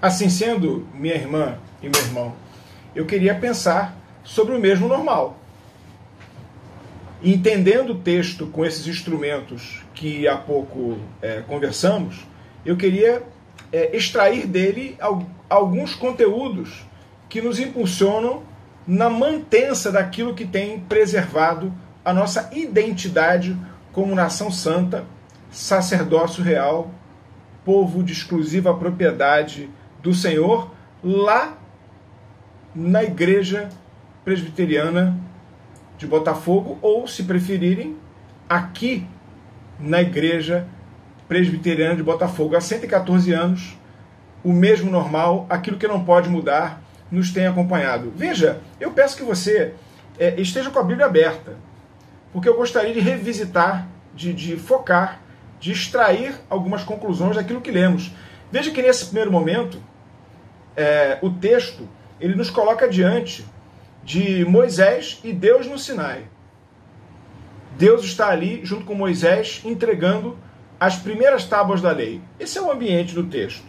Assim 0.00 0.30
sendo, 0.30 0.86
minha 0.94 1.16
irmã 1.16 1.58
e 1.82 1.88
meu 1.88 2.00
irmão, 2.00 2.32
eu 2.94 3.06
queria 3.06 3.34
pensar 3.34 3.96
sobre 4.22 4.54
o 4.54 4.60
mesmo 4.60 4.86
normal. 4.86 5.37
Entendendo 7.22 7.90
o 7.90 7.98
texto 7.98 8.46
com 8.46 8.64
esses 8.64 8.86
instrumentos 8.86 9.82
que 9.92 10.28
há 10.28 10.36
pouco 10.36 10.98
é, 11.20 11.42
conversamos, 11.42 12.26
eu 12.64 12.76
queria 12.76 13.22
é, 13.72 13.96
extrair 13.96 14.46
dele 14.46 14.96
alguns 15.50 15.94
conteúdos 15.94 16.86
que 17.28 17.42
nos 17.42 17.58
impulsionam 17.58 18.42
na 18.86 19.10
mantença 19.10 19.90
daquilo 19.90 20.34
que 20.34 20.46
tem 20.46 20.78
preservado 20.78 21.72
a 22.04 22.12
nossa 22.12 22.48
identidade 22.54 23.56
como 23.92 24.14
nação 24.14 24.50
santa, 24.50 25.04
sacerdócio 25.50 26.42
real, 26.42 26.90
povo 27.64 28.02
de 28.02 28.12
exclusiva 28.12 28.72
propriedade 28.72 29.68
do 30.00 30.14
Senhor, 30.14 30.70
lá 31.02 31.58
na 32.74 33.02
igreja 33.02 33.68
presbiteriana 34.24 35.27
de 35.98 36.06
Botafogo, 36.06 36.78
ou, 36.80 37.06
se 37.06 37.24
preferirem, 37.24 37.96
aqui 38.48 39.06
na 39.78 40.00
igreja 40.00 40.66
presbiteriana 41.28 41.96
de 41.96 42.02
Botafogo. 42.02 42.56
Há 42.56 42.60
114 42.60 43.32
anos, 43.32 43.76
o 44.42 44.52
mesmo 44.52 44.90
normal, 44.90 45.46
aquilo 45.50 45.76
que 45.76 45.86
não 45.86 46.04
pode 46.04 46.28
mudar, 46.28 46.80
nos 47.10 47.32
tem 47.32 47.46
acompanhado. 47.46 48.12
Veja, 48.16 48.60
eu 48.80 48.92
peço 48.92 49.16
que 49.16 49.22
você 49.22 49.74
é, 50.18 50.40
esteja 50.40 50.70
com 50.70 50.78
a 50.78 50.84
Bíblia 50.84 51.06
aberta, 51.06 51.56
porque 52.32 52.48
eu 52.48 52.56
gostaria 52.56 52.94
de 52.94 53.00
revisitar, 53.00 53.86
de, 54.14 54.32
de 54.32 54.56
focar, 54.56 55.20
de 55.58 55.72
extrair 55.72 56.34
algumas 56.48 56.84
conclusões 56.84 57.36
daquilo 57.36 57.60
que 57.60 57.70
lemos. 57.70 58.12
Veja 58.50 58.70
que 58.70 58.80
nesse 58.80 59.06
primeiro 59.06 59.32
momento, 59.32 59.82
é, 60.76 61.18
o 61.20 61.30
texto 61.30 61.88
ele 62.20 62.34
nos 62.34 62.50
coloca 62.50 62.88
diante 62.88 63.44
de 64.08 64.42
Moisés 64.46 65.20
e 65.22 65.34
Deus 65.34 65.66
no 65.66 65.78
Sinai. 65.78 66.24
Deus 67.76 68.02
está 68.06 68.28
ali 68.28 68.64
junto 68.64 68.86
com 68.86 68.94
Moisés 68.94 69.60
entregando 69.66 70.38
as 70.80 70.96
primeiras 70.96 71.44
tábuas 71.44 71.82
da 71.82 71.92
lei. 71.92 72.22
Esse 72.40 72.56
é 72.56 72.62
o 72.62 72.72
ambiente 72.72 73.14
do 73.14 73.24
texto. 73.24 73.66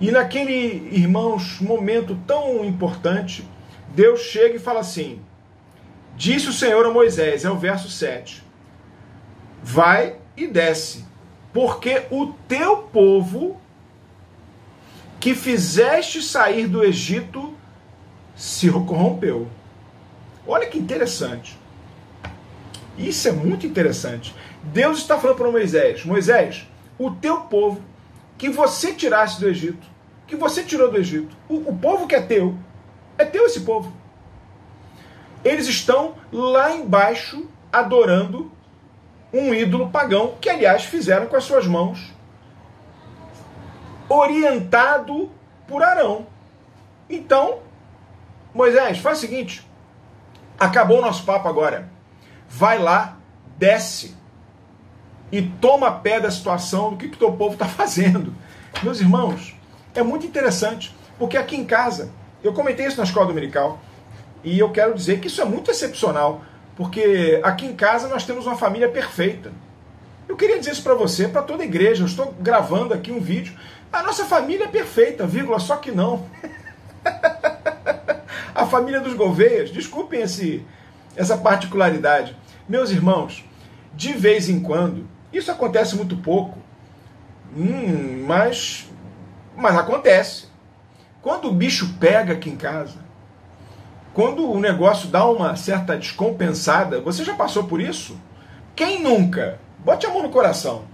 E 0.00 0.12
naquele, 0.12 0.88
irmãos, 0.92 1.60
momento 1.60 2.16
tão 2.24 2.64
importante, 2.64 3.44
Deus 3.88 4.20
chega 4.20 4.54
e 4.54 4.60
fala 4.60 4.78
assim: 4.78 5.20
Disse 6.16 6.48
o 6.48 6.52
Senhor 6.52 6.86
a 6.86 6.92
Moisés, 6.92 7.44
é 7.44 7.50
o 7.50 7.58
verso 7.58 7.90
7. 7.90 8.44
Vai 9.60 10.18
e 10.36 10.46
desce, 10.46 11.04
porque 11.52 12.04
o 12.12 12.26
teu 12.46 12.76
povo 12.76 13.60
que 15.18 15.34
fizeste 15.34 16.22
sair 16.22 16.68
do 16.68 16.84
Egito 16.84 17.57
se 18.38 18.70
corrompeu. 18.70 19.48
Olha 20.46 20.68
que 20.68 20.78
interessante. 20.78 21.58
Isso 22.96 23.28
é 23.28 23.32
muito 23.32 23.66
interessante. 23.66 24.34
Deus 24.62 24.98
está 24.98 25.18
falando 25.18 25.36
para 25.36 25.50
Moisés: 25.50 26.04
Moisés, 26.04 26.66
o 26.96 27.10
teu 27.10 27.40
povo 27.42 27.82
que 28.38 28.48
você 28.48 28.94
tirasse 28.94 29.40
do 29.40 29.48
Egito, 29.48 29.84
que 30.26 30.36
você 30.36 30.62
tirou 30.62 30.90
do 30.90 30.96
Egito, 30.96 31.36
o, 31.48 31.56
o 31.56 31.76
povo 31.76 32.06
que 32.06 32.14
é 32.14 32.22
teu, 32.22 32.56
é 33.18 33.24
teu 33.24 33.44
esse 33.46 33.60
povo. 33.60 33.92
Eles 35.44 35.66
estão 35.66 36.14
lá 36.32 36.74
embaixo 36.74 37.46
adorando 37.72 38.50
um 39.32 39.52
ídolo 39.52 39.90
pagão, 39.90 40.36
que 40.40 40.48
aliás 40.48 40.84
fizeram 40.84 41.26
com 41.26 41.36
as 41.36 41.44
suas 41.44 41.66
mãos, 41.66 42.12
orientado 44.08 45.30
por 45.66 45.82
Arão. 45.82 46.26
Então, 47.10 47.60
Moisés, 48.54 48.98
faz 48.98 49.18
o 49.18 49.20
seguinte: 49.20 49.66
acabou 50.58 50.98
o 50.98 51.02
nosso 51.02 51.24
papo 51.24 51.48
agora. 51.48 51.88
Vai 52.48 52.78
lá, 52.78 53.18
desce 53.56 54.16
e 55.30 55.42
toma 55.42 55.92
pé 55.92 56.18
da 56.20 56.30
situação 56.30 56.90
do 56.90 56.96
que 56.96 57.06
o 57.06 57.16
teu 57.16 57.32
povo 57.32 57.54
está 57.54 57.66
fazendo. 57.66 58.34
Meus 58.82 59.00
irmãos, 59.00 59.54
é 59.94 60.02
muito 60.02 60.26
interessante, 60.26 60.94
porque 61.18 61.36
aqui 61.36 61.56
em 61.56 61.64
casa, 61.64 62.10
eu 62.42 62.52
comentei 62.52 62.86
isso 62.86 62.96
na 62.96 63.04
escola 63.04 63.26
dominical, 63.26 63.78
e 64.42 64.58
eu 64.58 64.70
quero 64.70 64.94
dizer 64.94 65.20
que 65.20 65.26
isso 65.26 65.40
é 65.40 65.44
muito 65.44 65.70
excepcional, 65.70 66.42
porque 66.76 67.40
aqui 67.42 67.66
em 67.66 67.74
casa 67.74 68.08
nós 68.08 68.24
temos 68.24 68.46
uma 68.46 68.56
família 68.56 68.88
perfeita. 68.88 69.52
Eu 70.28 70.36
queria 70.36 70.58
dizer 70.58 70.72
isso 70.72 70.82
para 70.82 70.94
você, 70.94 71.26
para 71.26 71.42
toda 71.42 71.62
a 71.62 71.66
igreja. 71.66 72.02
Eu 72.02 72.06
estou 72.06 72.34
gravando 72.38 72.92
aqui 72.92 73.10
um 73.10 73.18
vídeo. 73.18 73.58
A 73.90 74.02
nossa 74.02 74.26
família 74.26 74.64
é 74.64 74.68
perfeita, 74.68 75.26
vírgula, 75.26 75.58
só 75.58 75.76
que 75.76 75.90
não. 75.90 76.26
a 78.58 78.66
família 78.66 79.00
dos 79.00 79.14
Gouveias, 79.14 79.70
desculpem 79.70 80.20
esse, 80.20 80.64
essa 81.14 81.38
particularidade. 81.38 82.36
Meus 82.68 82.90
irmãos, 82.90 83.44
de 83.94 84.12
vez 84.12 84.48
em 84.48 84.58
quando, 84.58 85.08
isso 85.32 85.52
acontece 85.52 85.94
muito 85.94 86.16
pouco, 86.16 86.58
hum, 87.56 88.24
mas, 88.26 88.90
mas 89.56 89.76
acontece. 89.76 90.48
Quando 91.22 91.48
o 91.48 91.54
bicho 91.54 91.94
pega 92.00 92.32
aqui 92.32 92.50
em 92.50 92.56
casa, 92.56 92.98
quando 94.12 94.50
o 94.50 94.58
negócio 94.58 95.08
dá 95.08 95.24
uma 95.24 95.54
certa 95.54 95.96
descompensada, 95.96 97.00
você 97.00 97.22
já 97.22 97.34
passou 97.34 97.64
por 97.64 97.80
isso? 97.80 98.20
Quem 98.74 99.00
nunca? 99.00 99.60
Bote 99.78 100.04
a 100.04 100.10
mão 100.10 100.24
no 100.24 100.30
coração. 100.30 100.84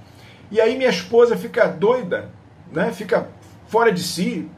E 0.51 0.61
aí 0.61 0.77
minha 0.77 0.91
esposa 0.91 1.35
fica 1.35 1.67
doida, 1.67 2.29
né? 2.71 2.93
fica 2.93 3.29
fora 3.67 3.91
de 3.91 4.03
si, 4.03 4.51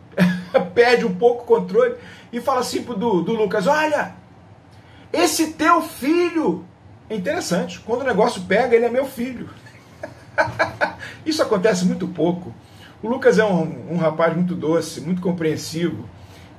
perde 0.75 1.05
um 1.05 1.15
pouco 1.15 1.43
o 1.43 1.47
controle 1.47 1.95
e 2.33 2.41
fala 2.41 2.61
assim 2.61 2.83
do, 2.83 3.23
do 3.23 3.33
Lucas: 3.33 3.67
Olha, 3.67 4.15
esse 5.13 5.53
teu 5.53 5.83
filho. 5.83 6.65
É 7.09 7.15
interessante, 7.15 7.79
quando 7.79 8.01
o 8.01 8.05
negócio 8.05 8.43
pega, 8.43 8.75
ele 8.75 8.85
é 8.85 8.91
meu 8.91 9.07
filho. 9.07 9.49
Isso 11.25 11.41
acontece 11.41 11.85
muito 11.85 12.09
pouco. 12.09 12.53
O 13.01 13.09
Lucas 13.09 13.39
é 13.39 13.45
um, 13.45 13.93
um 13.93 13.97
rapaz 13.97 14.35
muito 14.35 14.57
doce, 14.57 15.01
muito 15.01 15.23
compreensivo. 15.23 16.09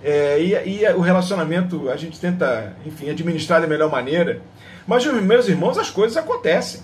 É, 0.02 0.40
e, 0.40 0.54
e, 0.54 0.90
o 0.94 1.02
relacionamento 1.02 1.90
a 1.90 1.98
gente 1.98 2.20
tenta, 2.20 2.78
enfim, 2.86 3.10
administrar 3.10 3.60
da 3.60 3.68
melhor 3.68 3.92
maneira. 3.92 4.42
Mas, 4.88 5.06
meus 5.06 5.50
irmãos, 5.50 5.78
as 5.78 5.90
coisas 5.90 6.16
acontecem. 6.16 6.82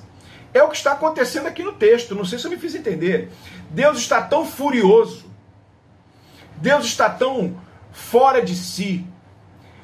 É 0.53 0.61
o 0.61 0.69
que 0.69 0.75
está 0.75 0.91
acontecendo 0.91 1.47
aqui 1.47 1.63
no 1.63 1.73
texto. 1.73 2.13
Não 2.13 2.25
sei 2.25 2.37
se 2.37 2.45
eu 2.45 2.51
me 2.51 2.57
fiz 2.57 2.75
entender. 2.75 3.31
Deus 3.69 3.97
está 3.97 4.21
tão 4.21 4.45
furioso. 4.45 5.25
Deus 6.57 6.85
está 6.85 7.09
tão 7.09 7.55
fora 7.91 8.41
de 8.41 8.55
si. 8.55 9.05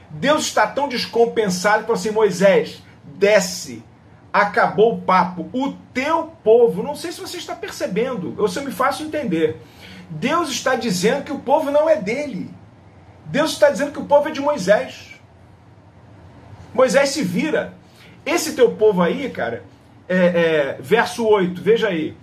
Deus 0.10 0.44
está 0.44 0.66
tão 0.66 0.88
descompensado 0.88 1.86
que 1.86 1.92
assim, 1.92 2.12
Moisés, 2.12 2.82
desce. 3.04 3.84
Acabou 4.32 4.96
o 4.96 5.02
papo. 5.02 5.50
O 5.54 5.74
teu 5.94 6.32
povo, 6.44 6.84
não 6.84 6.96
sei 6.96 7.12
se 7.12 7.20
você 7.20 7.38
está 7.38 7.56
percebendo, 7.56 8.36
ou 8.38 8.48
se 8.48 8.60
eu 8.60 8.64
me 8.64 8.72
faço 8.72 9.04
entender. 9.04 9.62
Deus 10.10 10.50
está 10.50 10.76
dizendo 10.76 11.24
que 11.24 11.32
o 11.32 11.40
povo 11.40 11.70
não 11.70 11.90
é 11.90 11.96
dele. 11.96 12.50
Deus 13.26 13.52
está 13.52 13.70
dizendo 13.70 13.92
que 13.92 14.00
o 14.00 14.06
povo 14.06 14.30
é 14.30 14.32
de 14.32 14.42
Moisés. 14.42 15.20
Moisés 16.74 17.10
se 17.10 17.24
vira. 17.24 17.74
Esse 18.26 18.54
teu 18.54 18.72
povo 18.72 19.02
aí, 19.02 19.30
cara, 19.30 19.64
é, 20.08 20.16
é, 20.16 20.78
verso 20.80 21.28
8, 21.28 21.62
veja 21.62 21.88
aí. 21.88 22.16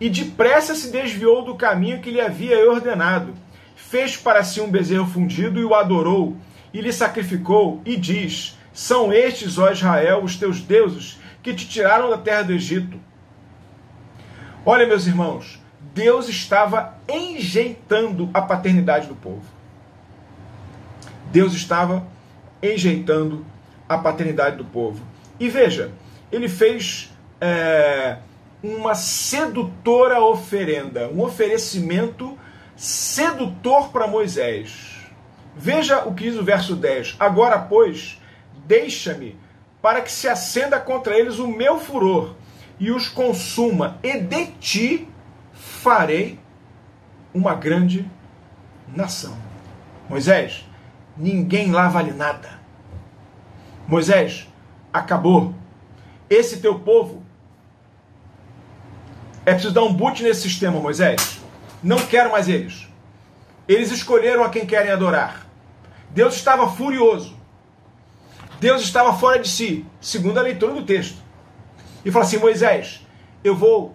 E 0.00 0.08
depressa 0.08 0.74
se 0.74 0.90
desviou 0.90 1.44
do 1.44 1.54
caminho 1.54 2.00
que 2.00 2.10
lhe 2.10 2.20
havia 2.20 2.68
ordenado. 2.70 3.34
Fez 3.74 4.16
para 4.16 4.42
si 4.44 4.60
um 4.60 4.70
bezerro 4.70 5.06
fundido 5.06 5.60
e 5.60 5.64
o 5.64 5.74
adorou, 5.74 6.36
e 6.72 6.80
lhe 6.80 6.92
sacrificou, 6.92 7.80
e 7.84 7.96
diz: 7.96 8.58
São 8.72 9.12
estes, 9.12 9.58
ó 9.58 9.70
Israel, 9.70 10.22
os 10.22 10.36
teus 10.36 10.60
deuses, 10.60 11.18
que 11.42 11.54
te 11.54 11.68
tiraram 11.68 12.10
da 12.10 12.18
terra 12.18 12.42
do 12.42 12.52
Egito. 12.52 12.98
Olha, 14.64 14.86
meus 14.86 15.06
irmãos, 15.06 15.60
Deus 15.92 16.28
estava 16.28 16.94
enjeitando 17.08 18.30
a 18.32 18.40
paternidade 18.40 19.06
do 19.06 19.14
povo. 19.14 19.44
Deus 21.30 21.52
estava 21.52 22.06
enjeitando 22.62 23.44
a 23.88 23.98
paternidade 23.98 24.56
do 24.56 24.64
povo. 24.64 25.04
E 25.38 25.48
veja, 25.48 25.92
ele 26.32 26.48
fez 26.48 27.12
é, 27.40 28.16
uma 28.62 28.94
sedutora 28.94 30.20
oferenda, 30.20 31.08
um 31.08 31.22
oferecimento 31.22 32.38
sedutor 32.76 33.88
para 33.90 34.06
Moisés. 34.06 34.94
Veja 35.56 36.04
o 36.04 36.14
que 36.14 36.24
diz 36.24 36.36
o 36.36 36.44
verso 36.44 36.74
10. 36.74 37.16
Agora, 37.18 37.58
pois, 37.58 38.20
deixa-me 38.66 39.38
para 39.80 40.00
que 40.00 40.10
se 40.10 40.28
acenda 40.28 40.80
contra 40.80 41.16
eles 41.18 41.38
o 41.38 41.46
meu 41.46 41.78
furor 41.78 42.34
e 42.80 42.90
os 42.90 43.08
consuma, 43.08 43.98
e 44.02 44.18
de 44.18 44.46
ti 44.46 45.08
farei 45.52 46.40
uma 47.32 47.54
grande 47.54 48.10
nação. 48.88 49.36
Moisés, 50.08 50.66
ninguém 51.16 51.70
lá 51.70 51.88
vale 51.88 52.12
nada. 52.12 52.58
Moisés, 53.86 54.48
acabou. 54.92 55.54
Esse 56.28 56.60
teu 56.60 56.78
povo 56.78 57.22
é 59.46 59.52
preciso 59.52 59.74
dar 59.74 59.82
um 59.82 59.92
boot 59.92 60.22
nesse 60.22 60.42
sistema, 60.42 60.80
Moisés. 60.80 61.33
Não 61.84 61.98
quero 61.98 62.32
mais 62.32 62.48
eles. 62.48 62.88
Eles 63.68 63.92
escolheram 63.92 64.42
a 64.42 64.48
quem 64.48 64.64
querem 64.64 64.90
adorar. 64.90 65.46
Deus 66.08 66.34
estava 66.34 66.66
furioso. 66.66 67.36
Deus 68.58 68.80
estava 68.82 69.12
fora 69.12 69.38
de 69.38 69.48
si, 69.48 69.84
segundo 70.00 70.38
a 70.38 70.42
leitura 70.42 70.72
do 70.72 70.82
texto. 70.82 71.22
E 72.02 72.10
falou 72.10 72.26
assim: 72.26 72.38
Moisés, 72.38 73.06
eu 73.44 73.54
vou 73.54 73.94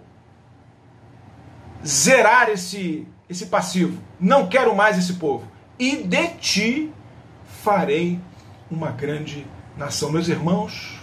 zerar 1.84 2.48
esse, 2.48 3.08
esse 3.28 3.46
passivo. 3.46 4.00
Não 4.20 4.46
quero 4.46 4.74
mais 4.74 4.96
esse 4.96 5.14
povo. 5.14 5.50
E 5.76 5.96
de 5.96 6.28
ti 6.34 6.92
farei 7.64 8.20
uma 8.70 8.92
grande 8.92 9.44
nação. 9.76 10.12
Meus 10.12 10.28
irmãos, 10.28 11.00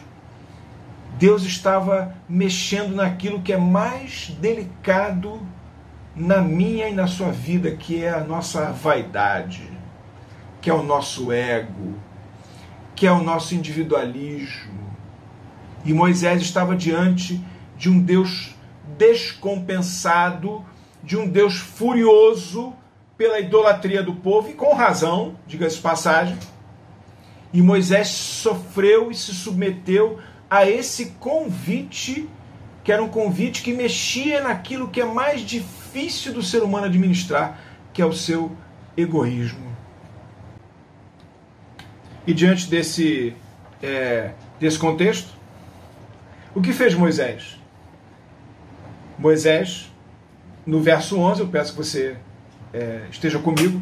Deus 1.17 1.43
estava 1.43 2.15
mexendo 2.30 2.95
naquilo 2.95 3.41
que 3.41 3.52
é 3.52 3.58
mais 3.58 4.30
delicado 4.39 5.41
na 6.17 6.41
minha 6.41 6.89
e 6.89 6.93
na 6.93 7.06
sua 7.06 7.32
vida, 7.32 7.71
que 7.71 8.03
é 8.03 8.10
a 8.10 8.21
nossa 8.21 8.71
vaidade, 8.71 9.69
que 10.60 10.69
é 10.69 10.73
o 10.73 10.82
nosso 10.82 11.32
ego, 11.32 11.93
que 12.95 13.06
é 13.06 13.12
o 13.12 13.21
nosso 13.21 13.53
individualismo. 13.53 14.73
E 15.86 15.93
Moisés 15.93 16.41
estava 16.41 16.75
diante 16.75 17.39
de 17.77 17.89
um 17.89 17.99
Deus 17.99 18.56
descompensado, 18.97 20.65
de 21.03 21.15
um 21.15 21.30
Deus 21.30 21.58
furioso 21.58 22.73
pela 23.15 23.39
idolatria 23.39 24.01
do 24.01 24.15
povo, 24.15 24.49
e 24.49 24.53
com 24.53 24.73
razão, 24.73 25.36
diga-se 25.45 25.77
passagem. 25.77 26.38
E 27.53 27.62
Moisés 27.62 28.08
sofreu 28.08 29.12
e 29.12 29.15
se 29.15 29.34
submeteu 29.34 30.19
a 30.49 30.67
esse 30.67 31.12
convite, 31.19 32.27
que 32.84 32.91
era 32.91 33.03
um 33.03 33.10
convite 33.10 33.62
que 33.62 33.71
mexia 33.71 34.41
naquilo 34.41 34.88
que 34.88 35.01
é 35.01 35.06
mais 35.06 35.41
difícil 35.41 35.87
do 36.34 36.43
ser 36.43 36.63
humano 36.63 36.86
administrar, 36.86 37.60
que 37.93 38.02
é 38.02 38.06
o 38.06 38.13
seu 38.13 38.56
egoísmo. 38.95 39.67
E 42.26 42.34
diante 42.34 42.69
desse, 42.69 43.34
é, 43.82 44.32
desse 44.60 44.78
contexto, 44.78 45.34
o 46.54 46.62
que 46.62 46.73
fez 46.73 46.93
Moisés? 46.93 47.58
Moisés, 49.17 49.91
no 50.65 50.82
verso 50.82 51.17
11, 51.17 51.41
eu 51.41 51.47
peço 51.47 51.71
que 51.71 51.78
você 51.78 52.17
é, 52.73 53.04
esteja 53.10 53.39
comigo, 53.39 53.82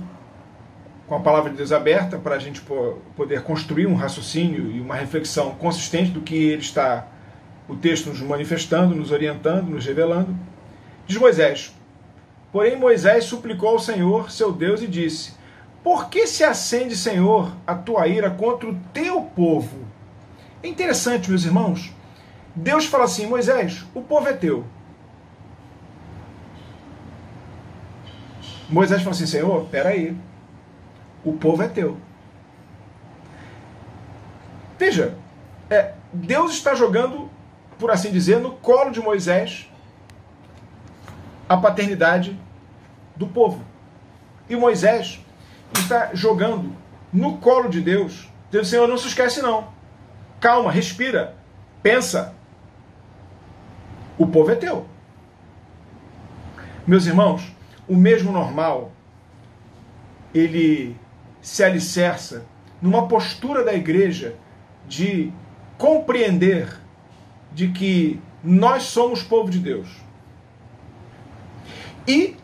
com 1.08 1.16
a 1.16 1.20
palavra 1.20 1.52
de 1.52 1.58
Deus 1.58 1.72
aberta, 1.72 2.18
para 2.18 2.36
a 2.36 2.40
gente 2.40 2.62
poder 3.16 3.42
construir 3.44 3.86
um 3.86 3.96
raciocínio 3.96 4.72
e 4.72 4.80
uma 4.80 4.96
reflexão 4.96 5.52
consistente 5.52 6.12
do 6.12 6.22
que 6.22 6.36
ele 6.36 6.62
está, 6.62 7.08
o 7.68 7.76
texto 7.76 8.10
nos 8.10 8.22
manifestando, 8.22 8.96
nos 8.96 9.12
orientando, 9.12 9.70
nos 9.70 9.86
revelando. 9.86 10.36
Diz 11.08 11.18
Moisés: 11.18 11.74
Porém, 12.56 12.78
Moisés 12.78 13.26
suplicou 13.26 13.68
ao 13.68 13.80
Senhor, 13.80 14.32
seu 14.32 14.50
Deus, 14.50 14.82
e 14.82 14.88
disse: 14.88 15.34
Por 15.84 16.08
que 16.08 16.26
se 16.26 16.42
acende, 16.42 16.96
Senhor, 16.96 17.52
a 17.68 17.76
tua 17.76 18.08
ira 18.08 18.32
contra 18.32 18.70
o 18.70 18.80
teu 18.94 19.24
povo? 19.24 19.80
É 20.64 20.68
interessante, 20.70 21.30
meus 21.30 21.44
irmãos. 21.44 21.92
Deus 22.56 22.86
fala 22.86 23.04
assim: 23.04 23.26
Moisés, 23.26 23.84
o 23.94 24.02
povo 24.02 24.30
é 24.30 24.32
teu. 24.32 24.64
Moisés 28.70 29.02
fala 29.02 29.12
assim: 29.14 29.28
Senhor, 29.28 29.66
peraí 29.66 30.16
o 31.26 31.34
povo 31.34 31.62
é 31.62 31.68
teu. 31.68 31.98
Veja, 34.80 35.18
é, 35.70 35.92
Deus 36.14 36.54
está 36.54 36.74
jogando, 36.74 37.30
por 37.78 37.92
assim 37.92 38.14
dizer, 38.14 38.40
no 38.40 38.52
colo 38.52 38.92
de 38.92 39.02
Moisés 39.02 39.70
a 41.50 41.58
paternidade 41.58 42.45
do 43.16 43.28
povo. 43.28 43.64
E 44.50 44.56
Moisés 44.56 45.20
está 45.74 46.14
jogando 46.14 46.72
no 47.12 47.38
colo 47.38 47.70
de 47.70 47.82
Deus, 47.82 48.30
dizendo: 48.50 48.66
Senhor, 48.66 48.88
não 48.88 48.98
se 48.98 49.08
esquece, 49.08 49.42
não. 49.42 49.68
Calma, 50.40 50.72
respira, 50.72 51.36
pensa. 51.82 52.34
O 54.18 54.28
povo 54.28 54.52
é 54.52 54.56
teu. 54.56 54.86
Meus 56.88 57.06
irmãos, 57.06 57.52
o 57.88 57.96
mesmo 57.96 58.32
normal, 58.32 58.92
ele 60.34 60.96
se 61.42 61.64
alicerça 61.64 62.46
numa 62.82 63.08
postura 63.08 63.64
da 63.64 63.74
igreja 63.74 64.36
de 64.88 65.32
compreender 65.78 66.80
de 67.52 67.70
que 67.70 68.22
nós 68.44 68.84
somos 68.84 69.24
povo 69.24 69.50
de 69.50 69.60
Deus. 69.60 69.88
E, 72.08 72.36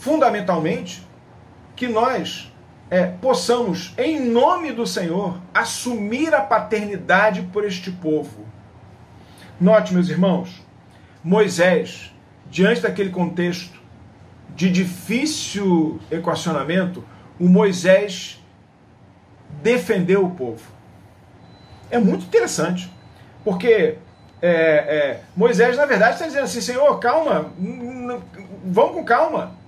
fundamentalmente, 0.00 1.06
que 1.76 1.86
nós 1.86 2.50
é, 2.90 3.04
possamos, 3.06 3.94
em 3.98 4.18
nome 4.18 4.72
do 4.72 4.86
Senhor, 4.86 5.38
assumir 5.54 6.34
a 6.34 6.40
paternidade 6.40 7.42
por 7.52 7.64
este 7.64 7.90
povo. 7.92 8.46
Note, 9.60 9.92
meus 9.92 10.08
irmãos, 10.08 10.66
Moisés, 11.22 12.12
diante 12.50 12.80
daquele 12.80 13.10
contexto 13.10 13.78
de 14.56 14.70
difícil 14.70 16.00
equacionamento, 16.10 17.04
o 17.38 17.46
Moisés 17.46 18.42
defendeu 19.62 20.24
o 20.24 20.30
povo. 20.30 20.62
É 21.90 21.98
muito 21.98 22.24
interessante, 22.24 22.90
porque 23.44 23.98
é, 24.40 24.50
é, 24.50 25.20
Moisés, 25.36 25.76
na 25.76 25.84
verdade, 25.84 26.14
está 26.14 26.26
dizendo 26.26 26.44
assim: 26.44 26.62
Senhor, 26.62 26.98
calma, 26.98 27.52
vamos 28.64 28.94
com 28.94 29.04
calma. 29.04 29.59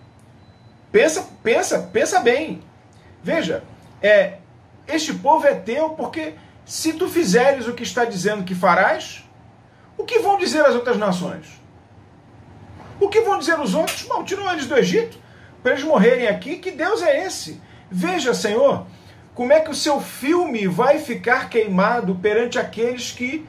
Pensa, 0.92 1.26
pensa, 1.42 1.78
pensa 1.90 2.20
bem. 2.20 2.62
Veja, 3.22 3.64
é, 4.02 4.35
este 4.87 5.14
povo 5.14 5.46
é 5.46 5.55
teu 5.55 5.90
porque 5.90 6.35
se 6.66 6.92
tu 6.92 7.09
fizeres 7.09 7.66
o 7.66 7.72
que 7.72 7.83
está 7.83 8.05
dizendo 8.05 8.44
que 8.44 8.55
farás, 8.55 9.24
o 9.96 10.05
que 10.05 10.18
vão 10.18 10.37
dizer 10.37 10.64
as 10.64 10.74
outras 10.74 10.98
nações? 10.98 11.61
O 13.00 13.09
que 13.09 13.22
vão 13.22 13.38
dizer 13.38 13.59
os 13.59 13.74
outros? 13.74 14.02
Bom, 14.02 14.22
tirou 14.22 14.48
eles 14.52 14.66
do 14.66 14.76
Egito 14.76 15.18
para 15.62 15.72
eles 15.72 15.85
morrerem 15.85 16.28
aqui. 16.28 16.59
Que 16.59 16.70
Deus 16.70 17.02
é 17.02 17.24
esse? 17.24 17.61
Veja, 17.90 18.35
Senhor, 18.35 18.87
como 19.35 19.52
é 19.52 19.61
que 19.61 19.70
o 19.70 19.74
seu 19.74 20.00
filme 20.00 20.66
vai 20.66 20.98
ficar 20.98 21.48
queimado 21.48 22.14
perante 22.16 22.59
aqueles 22.59 23.11
que 23.11 23.46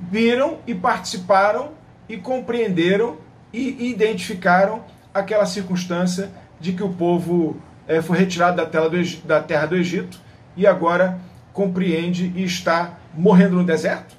viram 0.00 0.58
e 0.66 0.74
participaram 0.74 1.72
e 2.08 2.16
compreenderam 2.16 3.18
e 3.52 3.90
identificaram 3.90 4.84
aquela 5.14 5.46
circunstância 5.46 6.30
de 6.62 6.72
que 6.72 6.82
o 6.82 6.92
povo 6.92 7.56
é, 7.88 8.00
foi 8.00 8.16
retirado 8.16 8.56
da, 8.56 8.64
tela 8.64 8.88
do, 8.88 9.16
da 9.26 9.42
terra 9.42 9.66
do 9.66 9.76
Egito 9.76 10.20
e 10.56 10.64
agora 10.64 11.18
compreende 11.52 12.32
e 12.36 12.44
está 12.44 12.94
morrendo 13.12 13.56
no 13.56 13.64
deserto? 13.64 14.16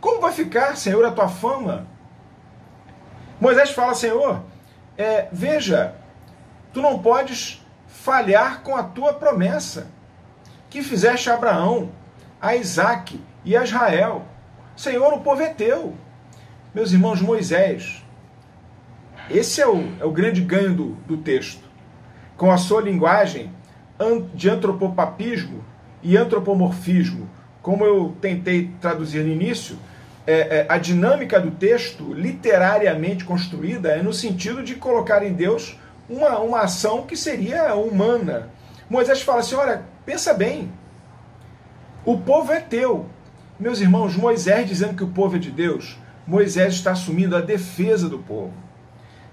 Como 0.00 0.22
vai 0.22 0.32
ficar, 0.32 0.74
Senhor, 0.74 1.04
a 1.04 1.10
tua 1.10 1.28
fama? 1.28 1.86
Moisés 3.38 3.70
fala, 3.70 3.94
Senhor, 3.94 4.42
é, 4.96 5.28
veja, 5.30 5.94
tu 6.72 6.80
não 6.80 6.98
podes 6.98 7.62
falhar 7.86 8.62
com 8.62 8.74
a 8.74 8.82
tua 8.82 9.12
promessa 9.12 9.88
que 10.70 10.82
fizeste 10.82 11.28
a 11.28 11.34
Abraão, 11.34 11.90
a 12.40 12.56
Isaac 12.56 13.20
e 13.44 13.54
a 13.56 13.62
Israel. 13.62 14.24
Senhor, 14.74 15.12
o 15.12 15.20
povo 15.20 15.42
é 15.42 15.48
teu. 15.50 15.94
Meus 16.74 16.92
irmãos, 16.92 17.20
Moisés, 17.20 18.03
esse 19.30 19.60
é 19.60 19.66
o, 19.66 19.82
é 20.00 20.04
o 20.04 20.10
grande 20.10 20.40
ganho 20.40 20.74
do, 20.74 20.88
do 21.06 21.16
texto 21.16 21.64
com 22.36 22.50
a 22.50 22.56
sua 22.56 22.80
linguagem 22.80 23.50
de 24.34 24.50
antropopapismo 24.50 25.64
e 26.02 26.16
antropomorfismo. 26.16 27.28
Como 27.62 27.84
eu 27.84 28.14
tentei 28.20 28.70
traduzir 28.80 29.24
no 29.24 29.32
início, 29.32 29.78
é, 30.26 30.32
é, 30.32 30.66
a 30.68 30.78
dinâmica 30.78 31.38
do 31.40 31.50
texto, 31.50 32.12
literariamente 32.12 33.24
construída, 33.24 33.90
é 33.90 34.02
no 34.02 34.12
sentido 34.12 34.62
de 34.62 34.74
colocar 34.74 35.22
em 35.22 35.32
Deus 35.32 35.78
uma, 36.08 36.38
uma 36.40 36.60
ação 36.60 37.02
que 37.02 37.16
seria 37.16 37.74
humana. 37.74 38.50
Moisés 38.88 39.22
fala 39.22 39.40
assim: 39.40 39.54
olha, 39.54 39.82
pensa 40.04 40.34
bem, 40.34 40.70
o 42.04 42.18
povo 42.18 42.52
é 42.52 42.60
teu. 42.60 43.06
Meus 43.58 43.80
irmãos, 43.80 44.16
Moisés 44.16 44.68
dizendo 44.68 44.94
que 44.94 45.04
o 45.04 45.08
povo 45.08 45.36
é 45.36 45.38
de 45.38 45.50
Deus, 45.50 45.98
Moisés 46.26 46.74
está 46.74 46.92
assumindo 46.92 47.36
a 47.36 47.40
defesa 47.40 48.08
do 48.08 48.18
povo. 48.18 48.63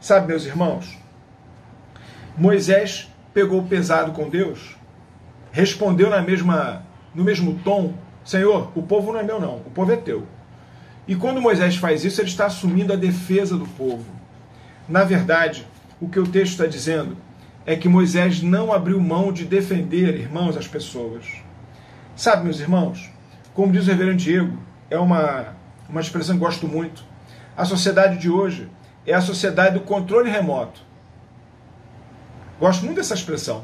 Sabe, 0.01 0.29
meus 0.29 0.47
irmãos, 0.47 0.97
Moisés 2.35 3.07
pegou 3.35 3.61
pesado 3.61 4.13
com 4.13 4.27
Deus, 4.27 4.75
respondeu 5.51 6.09
na 6.09 6.23
mesma, 6.23 6.81
no 7.13 7.23
mesmo 7.23 7.59
tom: 7.63 7.93
Senhor, 8.25 8.71
o 8.73 8.81
povo 8.81 9.13
não 9.13 9.19
é 9.19 9.23
meu, 9.23 9.39
não, 9.39 9.57
o 9.57 9.69
povo 9.69 9.91
é 9.91 9.95
teu. 9.95 10.27
E 11.07 11.15
quando 11.15 11.39
Moisés 11.39 11.75
faz 11.75 12.03
isso, 12.03 12.19
ele 12.19 12.29
está 12.29 12.47
assumindo 12.47 12.91
a 12.91 12.95
defesa 12.95 13.55
do 13.55 13.67
povo. 13.67 14.05
Na 14.89 15.03
verdade, 15.03 15.67
o 16.01 16.09
que 16.09 16.19
o 16.19 16.27
texto 16.27 16.53
está 16.53 16.65
dizendo 16.65 17.15
é 17.63 17.75
que 17.75 17.87
Moisés 17.87 18.41
não 18.41 18.73
abriu 18.73 18.99
mão 18.99 19.31
de 19.31 19.45
defender, 19.45 20.19
irmãos, 20.19 20.57
as 20.57 20.67
pessoas. 20.67 21.25
Sabe, 22.15 22.45
meus 22.45 22.59
irmãos, 22.59 23.07
como 23.53 23.71
diz 23.71 23.85
o 23.85 23.91
reverendo 23.91 24.17
Diego, 24.17 24.57
é 24.89 24.97
uma, 24.97 25.53
uma 25.87 26.01
expressão 26.01 26.35
que 26.35 26.43
gosto 26.43 26.67
muito. 26.67 27.03
A 27.55 27.65
sociedade 27.65 28.17
de 28.17 28.31
hoje 28.31 28.67
é 29.05 29.13
a 29.13 29.21
sociedade 29.21 29.75
do 29.77 29.81
controle 29.81 30.29
remoto. 30.29 30.81
Gosto 32.59 32.85
muito 32.85 32.97
dessa 32.97 33.13
expressão. 33.13 33.63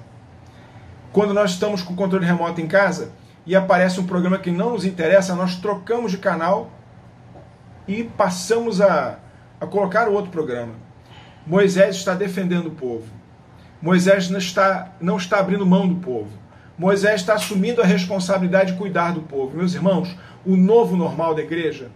Quando 1.12 1.34
nós 1.34 1.52
estamos 1.52 1.82
com 1.82 1.94
o 1.94 1.96
controle 1.96 2.26
remoto 2.26 2.60
em 2.60 2.68
casa 2.68 3.12
e 3.46 3.56
aparece 3.56 4.00
um 4.00 4.06
programa 4.06 4.40
que 4.40 4.52
não 4.52 4.72
nos 4.72 4.86
interessa, 4.86 5.36
nós 5.36 5.56
trocamos 5.56 6.12
de 6.12 6.18
canal 6.18 6.72
e 7.88 8.04
passamos 8.04 8.82
a, 8.82 9.20
a 9.62 9.66
colocar 9.66 10.08
outro 10.08 10.32
programa. 10.32 10.74
Moisés 11.46 11.96
está 11.96 12.14
defendendo 12.14 12.68
o 12.68 12.72
povo. 12.72 13.06
Moisés 13.82 14.30
não 14.30 14.40
está, 14.40 14.92
não 15.00 15.18
está 15.18 15.40
abrindo 15.40 15.66
mão 15.66 15.88
do 15.88 15.96
povo. 15.96 16.32
Moisés 16.78 17.22
está 17.22 17.36
assumindo 17.36 17.82
a 17.82 17.86
responsabilidade 17.86 18.74
de 18.74 18.78
cuidar 18.78 19.12
do 19.12 19.22
povo. 19.22 19.56
Meus 19.56 19.74
irmãos, 19.74 20.16
o 20.46 20.56
novo 20.56 20.96
normal 20.96 21.34
da 21.34 21.42
igreja 21.42 21.90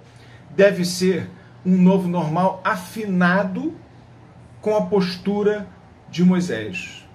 deve 0.52 0.86
ser 0.86 1.30
um 1.66 1.78
novo 1.78 2.08
normal 2.08 2.62
afinado 2.64 3.74
com 4.62 4.76
a 4.76 4.82
postura 4.84 5.68
de 6.10 6.24
Moisés. 6.24 7.08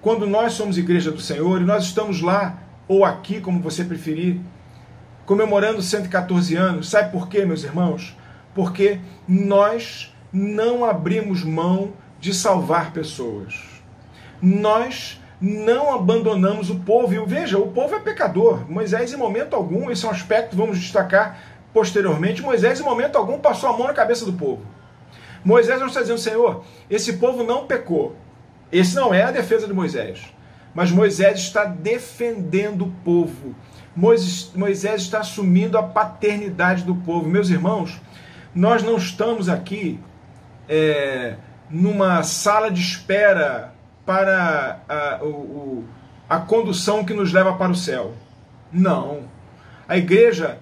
Quando 0.00 0.26
nós 0.26 0.52
somos 0.52 0.76
igreja 0.76 1.10
do 1.10 1.20
Senhor 1.20 1.60
e 1.60 1.64
nós 1.64 1.84
estamos 1.84 2.20
lá, 2.20 2.58
ou 2.86 3.04
aqui, 3.04 3.40
como 3.40 3.60
você 3.60 3.84
preferir, 3.84 4.40
comemorando 5.24 5.80
114 5.80 6.54
anos, 6.54 6.90
sabe 6.90 7.10
por 7.10 7.28
quê, 7.28 7.44
meus 7.44 7.64
irmãos? 7.64 8.16
Porque 8.54 9.00
nós 9.26 10.14
não 10.32 10.84
abrimos 10.84 11.42
mão 11.42 11.92
de 12.20 12.34
salvar 12.34 12.92
pessoas. 12.92 13.54
Nós 14.42 15.20
não 15.40 15.94
abandonamos 15.94 16.70
o 16.70 16.80
povo. 16.80 17.12
E 17.12 17.24
veja, 17.26 17.58
o 17.58 17.68
povo 17.68 17.94
é 17.94 18.00
pecador. 18.00 18.70
Moisés, 18.70 19.12
em 19.12 19.16
momento 19.16 19.54
algum, 19.54 19.90
esse 19.90 20.04
é 20.04 20.08
um 20.08 20.10
aspecto 20.10 20.56
vamos 20.56 20.78
destacar 20.78 21.38
posteriormente. 21.74 22.40
Moisés, 22.40 22.80
em 22.80 22.84
momento 22.84 23.18
algum, 23.18 23.38
passou 23.38 23.68
a 23.68 23.76
mão 23.76 23.88
na 23.88 23.92
cabeça 23.92 24.24
do 24.24 24.32
povo. 24.32 24.62
Moisés 25.44 25.78
não 25.78 25.88
está 25.88 26.00
dizendo, 26.00 26.20
Senhor, 26.20 26.64
esse 26.88 27.14
povo 27.14 27.42
não 27.42 27.66
pecou. 27.66 28.16
Esse 28.72 28.94
não 28.94 29.12
é 29.12 29.24
a 29.24 29.30
defesa 29.30 29.66
de 29.66 29.74
Moisés. 29.74 30.32
Mas 30.74 30.90
Moisés 30.90 31.40
está 31.40 31.64
defendendo 31.64 32.86
o 32.86 32.90
povo. 33.04 33.54
Moisés 33.94 35.02
está 35.02 35.18
assumindo 35.18 35.76
a 35.76 35.82
paternidade 35.82 36.84
do 36.84 36.94
povo. 36.94 37.28
Meus 37.28 37.50
irmãos, 37.50 38.00
nós 38.54 38.82
não 38.82 38.96
estamos 38.96 39.48
aqui 39.48 40.00
é, 40.68 41.36
numa 41.68 42.22
sala 42.22 42.70
de 42.70 42.80
espera 42.80 43.74
para 44.06 44.80
a, 44.88 45.24
o, 45.24 45.84
a 46.28 46.38
condução 46.38 47.04
que 47.04 47.14
nos 47.14 47.32
leva 47.32 47.52
para 47.54 47.70
o 47.70 47.76
céu. 47.76 48.14
Não. 48.72 49.24
A 49.86 49.96
igreja 49.96 50.58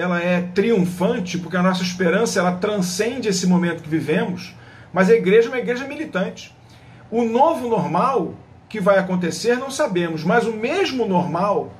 ela 0.00 0.20
é 0.20 0.42
triunfante 0.54 1.38
porque 1.38 1.56
a 1.56 1.62
nossa 1.62 1.82
esperança 1.82 2.40
ela 2.40 2.52
transcende 2.52 3.28
esse 3.28 3.46
momento 3.46 3.82
que 3.82 3.88
vivemos, 3.88 4.54
mas 4.92 5.10
a 5.10 5.14
igreja 5.14 5.48
é 5.48 5.52
uma 5.52 5.58
igreja 5.58 5.86
militante. 5.86 6.54
O 7.10 7.24
novo 7.24 7.68
normal 7.68 8.34
que 8.68 8.80
vai 8.80 8.98
acontecer 8.98 9.56
não 9.56 9.70
sabemos, 9.70 10.24
mas 10.24 10.46
o 10.46 10.52
mesmo 10.52 11.06
normal 11.06 11.72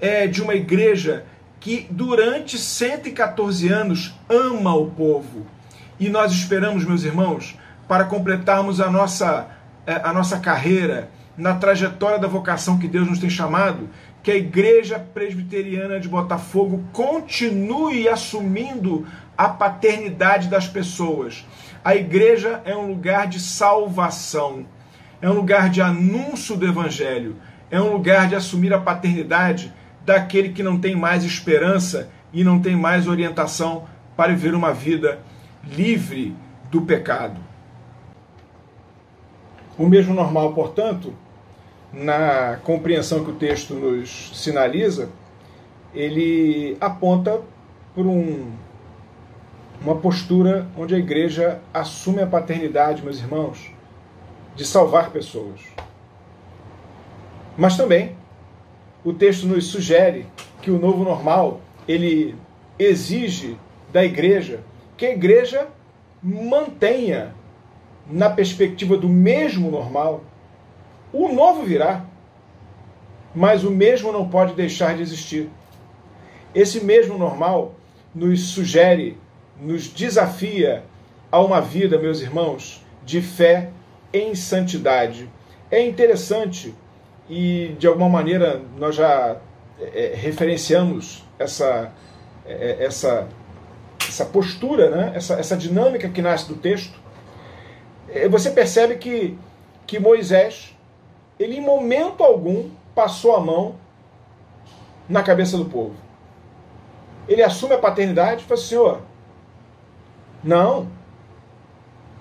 é 0.00 0.26
de 0.26 0.42
uma 0.42 0.54
igreja 0.54 1.24
que 1.58 1.86
durante 1.90 2.58
114 2.58 3.68
anos 3.68 4.14
ama 4.28 4.74
o 4.74 4.90
povo. 4.90 5.46
E 5.98 6.08
nós 6.08 6.32
esperamos, 6.32 6.84
meus 6.84 7.04
irmãos, 7.04 7.58
para 7.88 8.04
completarmos 8.04 8.80
a 8.80 8.90
nossa, 8.90 9.48
é, 9.86 9.94
a 9.94 10.12
nossa 10.12 10.38
carreira 10.38 11.10
na 11.36 11.54
trajetória 11.54 12.18
da 12.18 12.28
vocação 12.28 12.78
que 12.78 12.86
Deus 12.86 13.08
nos 13.08 13.18
tem 13.18 13.30
chamado, 13.30 13.88
que 14.24 14.32
a 14.32 14.36
Igreja 14.36 14.98
Presbiteriana 14.98 16.00
de 16.00 16.08
Botafogo 16.08 16.82
continue 16.92 18.08
assumindo 18.08 19.06
a 19.38 19.48
paternidade 19.48 20.48
das 20.48 20.66
pessoas. 20.66 21.46
A 21.84 21.94
igreja 21.94 22.60
é 22.64 22.74
um 22.74 22.88
lugar 22.88 23.28
de 23.28 23.38
salvação 23.38 24.66
é 25.24 25.30
um 25.30 25.32
lugar 25.32 25.70
de 25.70 25.80
anúncio 25.80 26.54
do 26.54 26.66
Evangelho, 26.66 27.36
é 27.70 27.80
um 27.80 27.94
lugar 27.94 28.28
de 28.28 28.34
assumir 28.34 28.74
a 28.74 28.78
paternidade 28.78 29.72
daquele 30.04 30.50
que 30.50 30.62
não 30.62 30.78
tem 30.78 30.94
mais 30.94 31.24
esperança 31.24 32.10
e 32.30 32.44
não 32.44 32.60
tem 32.60 32.76
mais 32.76 33.08
orientação 33.08 33.84
para 34.14 34.34
viver 34.34 34.54
uma 34.54 34.74
vida 34.74 35.20
livre 35.66 36.36
do 36.70 36.82
pecado. 36.82 37.40
O 39.78 39.88
mesmo 39.88 40.12
normal, 40.12 40.52
portanto, 40.52 41.14
na 41.96 42.58
compreensão 42.64 43.24
que 43.24 43.30
o 43.30 43.34
texto 43.34 43.74
nos 43.74 44.30
sinaliza, 44.34 45.08
ele 45.94 46.76
aponta 46.80 47.40
por 47.94 48.06
um, 48.06 48.52
uma 49.80 49.96
postura 49.96 50.66
onde 50.76 50.94
a 50.94 50.98
igreja 50.98 51.60
assume 51.72 52.22
a 52.22 52.26
paternidade, 52.26 53.02
meus 53.02 53.18
irmãos, 53.18 53.70
de 54.56 54.64
salvar 54.64 55.10
pessoas. 55.10 55.60
Mas 57.56 57.76
também 57.76 58.16
o 59.04 59.12
texto 59.12 59.46
nos 59.46 59.66
sugere 59.68 60.26
que 60.60 60.70
o 60.70 60.78
novo 60.78 61.04
normal 61.04 61.60
ele 61.86 62.34
exige 62.78 63.56
da 63.92 64.04
igreja 64.04 64.60
que 64.96 65.06
a 65.06 65.12
igreja 65.12 65.68
mantenha 66.22 67.34
na 68.08 68.30
perspectiva 68.30 68.96
do 68.96 69.08
mesmo 69.08 69.70
normal. 69.70 70.22
O 71.14 71.32
novo 71.32 71.62
virá, 71.62 72.04
mas 73.32 73.62
o 73.62 73.70
mesmo 73.70 74.10
não 74.10 74.28
pode 74.28 74.54
deixar 74.54 74.96
de 74.96 75.02
existir. 75.02 75.48
Esse 76.52 76.84
mesmo 76.84 77.16
normal 77.16 77.76
nos 78.12 78.48
sugere, 78.48 79.16
nos 79.60 79.86
desafia 79.86 80.82
a 81.30 81.40
uma 81.40 81.60
vida, 81.60 81.96
meus 81.98 82.20
irmãos, 82.20 82.84
de 83.04 83.22
fé 83.22 83.70
em 84.12 84.34
santidade. 84.34 85.30
É 85.70 85.80
interessante 85.86 86.74
e 87.30 87.76
de 87.78 87.86
alguma 87.86 88.08
maneira 88.08 88.60
nós 88.76 88.96
já 88.96 89.36
é, 89.80 90.06
é 90.06 90.16
referenciamos 90.16 91.24
essa, 91.38 91.92
é, 92.44 92.52
é, 92.80 92.84
essa, 92.86 93.28
essa 94.00 94.24
postura, 94.24 94.90
né? 94.90 95.12
essa, 95.14 95.34
essa 95.34 95.56
dinâmica 95.56 96.08
que 96.08 96.20
nasce 96.20 96.48
do 96.48 96.56
texto. 96.56 96.98
É, 98.08 98.28
você 98.28 98.50
percebe 98.50 98.96
que, 98.96 99.38
que 99.86 100.00
Moisés, 100.00 100.73
ele 101.38 101.56
em 101.56 101.60
momento 101.60 102.22
algum 102.22 102.70
passou 102.94 103.34
a 103.34 103.40
mão 103.40 103.74
na 105.08 105.22
cabeça 105.22 105.56
do 105.56 105.66
povo. 105.66 105.94
Ele 107.28 107.42
assume 107.42 107.74
a 107.74 107.78
paternidade 107.78 108.42
e 108.42 108.44
fala 108.44 108.60
assim, 108.60 108.68
Senhor, 108.68 109.00
não, 110.42 110.88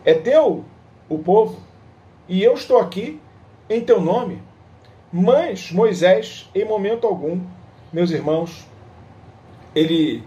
é 0.05 0.13
teu 0.13 0.63
o 1.09 1.19
povo, 1.19 1.59
e 2.27 2.41
eu 2.41 2.53
estou 2.53 2.79
aqui 2.79 3.19
em 3.69 3.81
teu 3.81 4.01
nome. 4.01 4.41
Mas 5.11 5.71
Moisés, 5.71 6.49
em 6.55 6.65
momento 6.65 7.05
algum, 7.05 7.41
meus 7.91 8.11
irmãos, 8.11 8.65
ele 9.75 10.23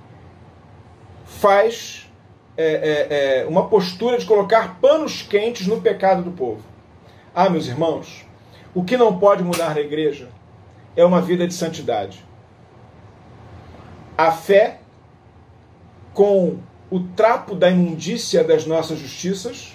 faz 1.25 2.09
é, 2.57 2.65
é, 2.65 3.41
é, 3.41 3.47
uma 3.47 3.69
postura 3.69 4.19
de 4.19 4.27
colocar 4.27 4.79
panos 4.81 5.23
quentes 5.23 5.67
no 5.67 5.81
pecado 5.81 6.23
do 6.23 6.31
povo. 6.31 6.63
Ah, 7.35 7.51
meus 7.51 7.67
irmãos, 7.67 8.26
o 8.77 8.85
que 8.85 8.99
não 8.99 9.19
pode 9.19 9.43
mudar 9.43 9.75
na 9.75 9.81
igreja 9.81 10.29
é 10.95 11.03
uma 11.03 11.23
vida 11.23 11.49
de 11.49 11.55
santidade. 11.55 12.23
A 14.19 14.31
fé 14.31 14.81
com 16.13 16.59
o 16.91 17.01
trapo 17.01 17.55
da 17.55 17.71
imundícia 17.71 18.45
das 18.45 18.67
nossas 18.67 18.99
justiças 18.99 19.75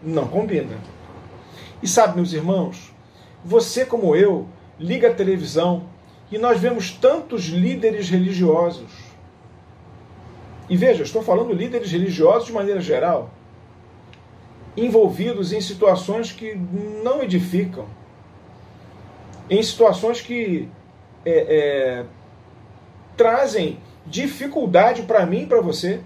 não 0.00 0.28
combina. 0.28 0.78
E 1.82 1.88
sabe, 1.88 2.14
meus 2.14 2.32
irmãos, 2.32 2.92
você 3.44 3.84
como 3.84 4.14
eu 4.14 4.46
liga 4.78 5.08
a 5.08 5.14
televisão 5.14 5.86
e 6.30 6.38
nós 6.38 6.60
vemos 6.60 6.92
tantos 6.92 7.46
líderes 7.46 8.08
religiosos. 8.08 8.92
E 10.68 10.76
veja, 10.76 11.02
estou 11.02 11.22
falando 11.22 11.52
líderes 11.52 11.90
religiosos 11.90 12.46
de 12.46 12.52
maneira 12.52 12.80
geral, 12.80 13.32
envolvidos 14.76 15.52
em 15.52 15.60
situações 15.60 16.30
que 16.30 16.54
não 16.54 17.20
edificam, 17.20 17.97
em 19.50 19.62
situações 19.62 20.20
que 20.20 20.68
é, 21.24 21.30
é, 21.30 22.04
trazem 23.16 23.78
dificuldade 24.06 25.02
para 25.02 25.26
mim 25.26 25.42
e 25.42 25.46
para 25.46 25.60
você 25.60 26.00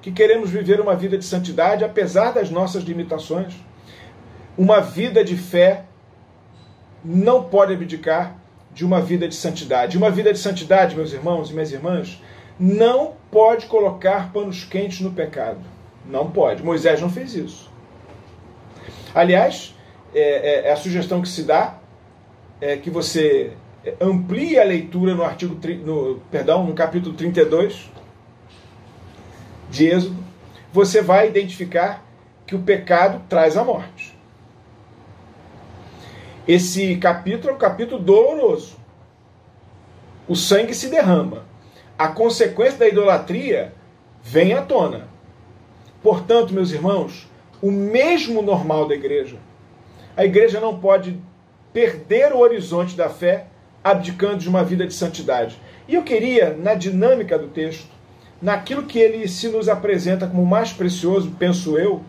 que 0.00 0.12
queremos 0.12 0.50
viver 0.50 0.80
uma 0.80 0.94
vida 0.94 1.18
de 1.18 1.24
santidade 1.24 1.84
apesar 1.84 2.32
das 2.32 2.50
nossas 2.50 2.82
limitações. 2.84 3.54
Uma 4.56 4.80
vida 4.80 5.24
de 5.24 5.36
fé 5.36 5.84
não 7.04 7.44
pode 7.44 7.72
abdicar 7.72 8.36
de 8.72 8.84
uma 8.84 9.00
vida 9.00 9.28
de 9.28 9.34
santidade. 9.34 9.96
Uma 9.96 10.10
vida 10.10 10.32
de 10.32 10.38
santidade, 10.38 10.94
meus 10.94 11.12
irmãos 11.12 11.50
e 11.50 11.52
minhas 11.52 11.72
irmãs, 11.72 12.22
não 12.58 13.14
pode 13.30 13.66
colocar 13.66 14.32
panos 14.32 14.64
quentes 14.64 15.00
no 15.00 15.12
pecado. 15.12 15.60
Não 16.04 16.30
pode. 16.30 16.62
Moisés 16.62 17.00
não 17.00 17.10
fez 17.10 17.34
isso. 17.34 17.70
Aliás, 19.14 19.74
é, 20.14 20.20
é, 20.20 20.68
é 20.68 20.72
a 20.72 20.76
sugestão 20.76 21.20
que 21.22 21.28
se 21.28 21.42
dá 21.42 21.78
é 22.60 22.76
que 22.76 22.90
você 22.90 23.52
amplie 24.00 24.58
a 24.58 24.64
leitura 24.64 25.14
no 25.14 25.22
artigo 25.22 25.58
no, 25.84 26.20
perdão, 26.30 26.64
no 26.64 26.74
capítulo 26.74 27.14
32 27.14 27.90
de 29.70 29.86
Êxodo, 29.86 30.16
você 30.72 31.00
vai 31.00 31.28
identificar 31.28 32.04
que 32.46 32.54
o 32.54 32.62
pecado 32.62 33.22
traz 33.28 33.56
a 33.56 33.64
morte. 33.64 34.16
Esse 36.46 36.96
capítulo 36.96 37.52
é 37.52 37.56
um 37.56 37.58
capítulo 37.58 38.02
doloroso. 38.02 38.76
O 40.26 40.34
sangue 40.34 40.74
se 40.74 40.88
derrama. 40.88 41.44
A 41.98 42.08
consequência 42.08 42.78
da 42.78 42.88
idolatria 42.88 43.74
vem 44.22 44.54
à 44.54 44.62
tona. 44.62 45.08
Portanto, 46.02 46.54
meus 46.54 46.70
irmãos, 46.70 47.28
o 47.60 47.70
mesmo 47.70 48.40
normal 48.40 48.88
da 48.88 48.94
igreja. 48.94 49.36
A 50.16 50.24
igreja 50.24 50.58
não 50.58 50.78
pode 50.78 51.20
perder 51.78 52.32
o 52.32 52.38
horizonte 52.38 52.96
da 52.96 53.08
fé 53.08 53.46
abdicando 53.84 54.38
de 54.38 54.48
uma 54.48 54.64
vida 54.64 54.84
de 54.84 54.92
santidade. 54.92 55.56
E 55.86 55.94
eu 55.94 56.02
queria, 56.02 56.52
na 56.58 56.74
dinâmica 56.74 57.38
do 57.38 57.46
texto, 57.46 57.86
naquilo 58.42 58.82
que 58.82 58.98
ele 58.98 59.28
se 59.28 59.48
nos 59.48 59.68
apresenta 59.68 60.26
como 60.26 60.44
mais 60.44 60.72
precioso, 60.72 61.30
penso 61.38 61.78
eu, 61.78 62.02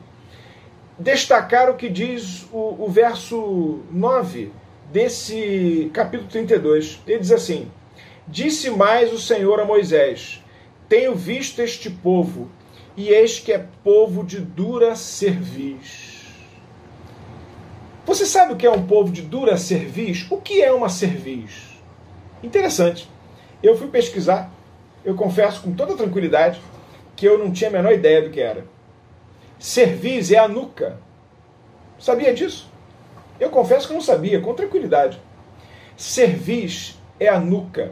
destacar 0.97 1.69
o 1.69 1.75
que 1.75 1.88
diz 1.88 2.47
o, 2.51 2.84
o 2.86 2.89
verso 2.89 3.82
9 3.91 4.51
desse 4.91 5.91
capítulo 5.93 6.27
32. 6.27 6.99
Ele 7.05 7.19
diz 7.19 7.32
assim: 7.32 7.71
Disse 8.27 8.71
mais 8.71 9.13
o 9.13 9.19
Senhor 9.19 9.60
a 9.60 9.65
Moisés: 9.65 10.43
Tenho 10.89 11.13
visto 11.13 11.62
este 11.62 11.91
povo, 11.91 12.49
e 12.97 13.10
eis 13.10 13.38
que 13.38 13.51
é 13.51 13.67
povo 13.84 14.23
de 14.23 14.39
dura 14.39 14.95
cerviz. 14.95 16.18
Você 18.09 18.25
sabe 18.25 18.53
o 18.53 18.55
que 18.55 18.65
é 18.65 18.71
um 18.71 18.87
povo 18.87 19.11
de 19.11 19.21
dura 19.21 19.55
cerviz? 19.55 20.25
O 20.31 20.37
que 20.37 20.63
é 20.63 20.73
uma 20.73 20.89
cerviz? 20.89 21.79
Interessante. 22.41 23.07
Eu 23.61 23.77
fui 23.77 23.87
pesquisar 23.87 24.51
eu 25.05 25.13
confesso 25.13 25.61
com 25.61 25.73
toda 25.73 25.95
tranquilidade 25.95 26.59
que 27.15 27.23
eu 27.23 27.37
não 27.37 27.51
tinha 27.51 27.69
a 27.69 27.73
menor 27.73 27.93
ideia 27.93 28.23
do 28.23 28.31
que 28.31 28.41
era. 28.41 28.65
Cerviz 29.59 30.31
é 30.31 30.39
a 30.39 30.47
nuca. 30.47 30.99
Sabia 31.99 32.33
disso? 32.33 32.67
Eu 33.39 33.51
confesso 33.51 33.87
que 33.87 33.93
não 33.93 34.01
sabia, 34.01 34.41
com 34.41 34.55
tranquilidade. 34.55 35.21
Cerviz 35.95 36.99
é 37.19 37.27
a 37.27 37.39
nuca. 37.39 37.91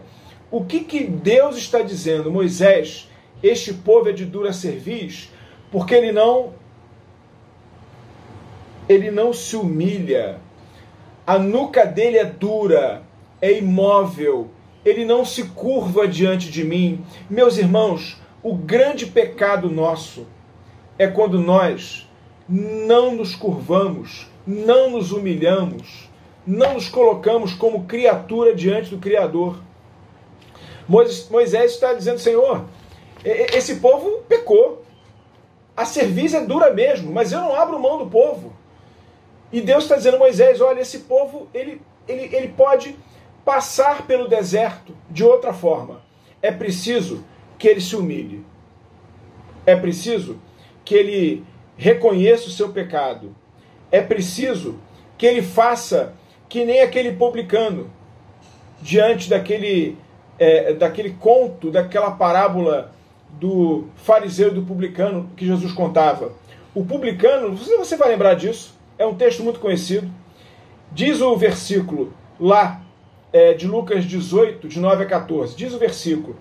O 0.50 0.66
que, 0.66 0.80
que 0.80 1.04
Deus 1.04 1.58
está 1.58 1.84
dizendo? 1.84 2.32
Moisés, 2.32 3.08
este 3.44 3.72
povo 3.72 4.10
é 4.10 4.14
de 4.14 4.26
dura 4.26 4.52
cerviz, 4.52 5.32
porque 5.72 5.94
ele 5.94 6.12
não 6.12 6.54
ele 8.88 9.12
não 9.12 9.34
se 9.34 9.56
humilha. 9.56 10.40
A 11.26 11.38
nuca 11.38 11.86
dele 11.86 12.18
é 12.18 12.26
dura, 12.26 13.04
é 13.42 13.52
imóvel, 13.52 14.50
ele 14.86 15.04
não 15.04 15.26
se 15.26 15.44
curva 15.50 16.08
diante 16.08 16.50
de 16.50 16.64
mim. 16.64 17.04
Meus 17.30 17.58
irmãos, 17.58 18.18
o 18.42 18.56
grande 18.56 19.06
pecado 19.06 19.70
nosso 19.70 20.26
é 20.98 21.08
quando 21.08 21.40
nós 21.40 22.10
não 22.48 23.14
nos 23.14 23.36
curvamos, 23.36 24.28
não 24.46 24.90
nos 24.92 25.12
humilhamos, 25.12 26.10
não 26.46 26.76
nos 26.76 26.88
colocamos 26.88 27.54
como 27.54 27.84
criatura 27.84 28.56
diante 28.56 28.90
do 28.90 29.00
Criador. 29.00 29.60
Moisés 30.88 31.74
está 31.74 31.94
dizendo, 31.94 32.20
Senhor, 32.20 32.64
esse 33.26 33.76
povo 33.76 34.24
pecou. 34.30 34.84
A 35.76 35.84
cerviz 35.84 36.34
é 36.34 36.46
dura 36.46 36.74
mesmo, 36.74 37.12
mas 37.12 37.34
eu 37.34 37.42
não 37.42 37.54
abro 37.54 37.78
mão 37.78 37.98
do 37.98 38.08
povo. 38.10 38.54
E 39.52 39.62
Deus 39.62 39.84
está 39.84 39.96
dizendo, 39.96 40.20
Moisés, 40.20 40.60
olha, 40.62 40.82
esse 40.82 41.00
povo, 41.00 41.48
ele, 41.54 41.82
ele, 42.08 42.36
ele 42.36 42.48
pode 42.50 42.96
passar 43.46 44.06
pelo 44.06 44.28
deserto 44.28 44.94
de 45.10 45.24
outra 45.24 45.54
forma. 45.54 46.02
É 46.42 46.52
preciso 46.52 47.24
que 47.58 47.68
ele 47.68 47.82
se 47.82 47.96
humilhe. 47.96 48.46
É 49.66 49.76
preciso 49.76 50.40
que 50.84 50.96
ele 50.96 51.46
reconheça 51.78 52.48
o 52.48 52.52
seu 52.52 52.70
pecado. 52.70 53.36
É 53.92 54.02
preciso 54.02 54.80
que 55.18 55.26
ele 55.26 55.42
faça 55.42 56.14
que 56.50 56.66
nem 56.66 56.82
aquele 56.82 57.14
publicano 57.14 57.90
diante 58.82 59.30
daquele, 59.30 59.98
é, 60.38 60.74
daquele 60.74 61.12
conto, 61.12 61.72
daquela 61.72 62.12
parábola 62.12 62.92
do 63.30 63.88
fariseu 63.96 64.50
e 64.50 64.56
do 64.56 64.62
publicano 64.62 65.30
que 65.36 65.46
Jesus 65.46 65.72
contava. 65.72 66.32
O 66.74 66.86
publicano, 66.86 67.56
você 67.56 67.98
vai 67.98 68.10
lembrar 68.10 68.36
disso, 68.36 68.77
é 68.98 69.06
um 69.06 69.16
texto 69.16 69.44
muito 69.44 69.60
conhecido. 69.60 70.10
Diz 70.92 71.22
o 71.22 71.36
versículo 71.36 72.14
lá 72.40 72.82
é, 73.32 73.54
de 73.54 73.68
Lucas 73.68 74.06
18, 74.06 74.68
de 74.68 74.80
9 74.80 75.04
a 75.04 75.08
14. 75.08 75.56
Diz 75.56 75.74
o 75.74 75.80
versículo: 75.80 76.36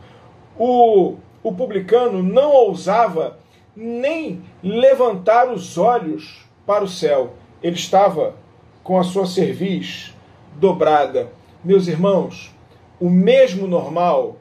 o, 0.58 1.16
o 1.42 1.52
publicano 1.52 2.22
não 2.22 2.52
ousava 2.52 3.38
nem 3.74 4.42
levantar 4.62 5.52
os 5.52 5.76
olhos 5.76 6.46
para 6.64 6.84
o 6.84 6.88
céu. 6.88 7.34
Ele 7.62 7.76
estava 7.76 8.34
com 8.82 8.98
a 8.98 9.04
sua 9.04 9.26
cerviz 9.26 10.14
dobrada. 10.54 11.30
Meus 11.62 11.88
irmãos, 11.88 12.54
o 12.98 13.10
mesmo 13.10 13.66
normal 13.66 14.36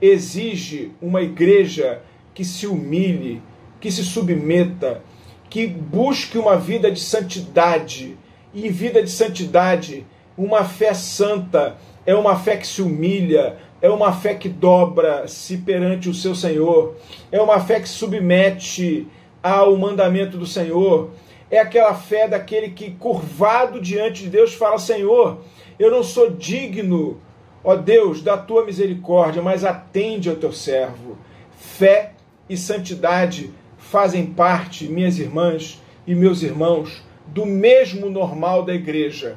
exige 0.00 0.92
uma 1.00 1.22
igreja 1.22 2.02
que 2.34 2.44
se 2.44 2.66
humilhe, 2.66 3.42
que 3.80 3.90
se 3.90 4.02
submeta, 4.02 5.02
que 5.50 5.66
busque 5.66 6.38
uma 6.38 6.56
vida 6.56 6.90
de 6.90 7.00
santidade. 7.00 8.16
E 8.54 8.68
vida 8.68 9.02
de 9.02 9.10
santidade, 9.10 10.06
uma 10.38 10.64
fé 10.64 10.94
santa, 10.94 11.76
é 12.06 12.14
uma 12.14 12.36
fé 12.36 12.56
que 12.56 12.66
se 12.66 12.80
humilha, 12.80 13.58
é 13.82 13.90
uma 13.90 14.12
fé 14.12 14.34
que 14.34 14.48
dobra-se 14.48 15.58
perante 15.58 16.08
o 16.08 16.14
seu 16.14 16.34
Senhor, 16.34 16.96
é 17.30 17.40
uma 17.40 17.60
fé 17.60 17.80
que 17.80 17.88
submete 17.88 19.06
ao 19.42 19.76
mandamento 19.76 20.36
do 20.36 20.46
Senhor, 20.46 21.10
é 21.50 21.58
aquela 21.58 21.94
fé 21.94 22.28
daquele 22.28 22.70
que, 22.70 22.90
curvado 22.92 23.80
diante 23.80 24.24
de 24.24 24.30
Deus, 24.30 24.54
fala: 24.54 24.78
Senhor, 24.78 25.38
eu 25.78 25.90
não 25.90 26.02
sou 26.02 26.30
digno, 26.30 27.20
ó 27.62 27.76
Deus, 27.76 28.22
da 28.22 28.36
tua 28.36 28.64
misericórdia, 28.64 29.42
mas 29.42 29.64
atende 29.64 30.28
ao 30.28 30.36
teu 30.36 30.52
servo. 30.52 31.16
Fé 31.56 32.12
e 32.48 32.56
santidade 32.56 33.50
fazem 33.80 34.26
parte, 34.26 34.86
minhas 34.86 35.18
irmãs 35.18 35.80
e 36.06 36.14
meus 36.14 36.42
irmãos, 36.42 37.02
do 37.26 37.44
mesmo 37.44 38.08
normal 38.08 38.64
da 38.64 38.74
igreja. 38.74 39.36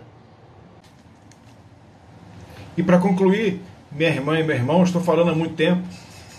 E 2.77 2.84
para 2.84 2.99
concluir, 2.99 3.60
minha 3.91 4.10
irmã 4.10 4.39
e 4.39 4.43
meu 4.43 4.56
irmão, 4.56 4.84
estou 4.84 5.01
falando 5.01 5.32
há 5.32 5.36
muito 5.36 5.56
tempo, 5.56 5.82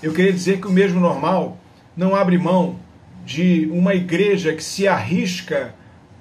eu 0.02 0.12
queria 0.12 0.32
dizer 0.32 0.60
que 0.60 0.66
o 0.66 0.72
mesmo 0.72 1.00
normal 1.00 1.56
não 1.96 2.14
abre 2.14 2.36
mão 2.36 2.78
de 3.24 3.68
uma 3.72 3.94
igreja 3.94 4.52
que 4.52 4.62
se 4.62 4.86
arrisca 4.86 5.74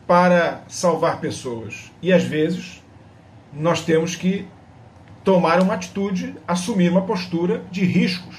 para 0.07 0.63
salvar 0.67 1.19
pessoas. 1.19 1.91
E 2.01 2.13
às 2.13 2.23
vezes 2.23 2.81
nós 3.51 3.81
temos 3.81 4.15
que 4.15 4.47
tomar 5.23 5.61
uma 5.61 5.73
atitude, 5.73 6.35
assumir 6.47 6.89
uma 6.89 7.01
postura 7.01 7.63
de 7.71 7.83
riscos. 7.83 8.35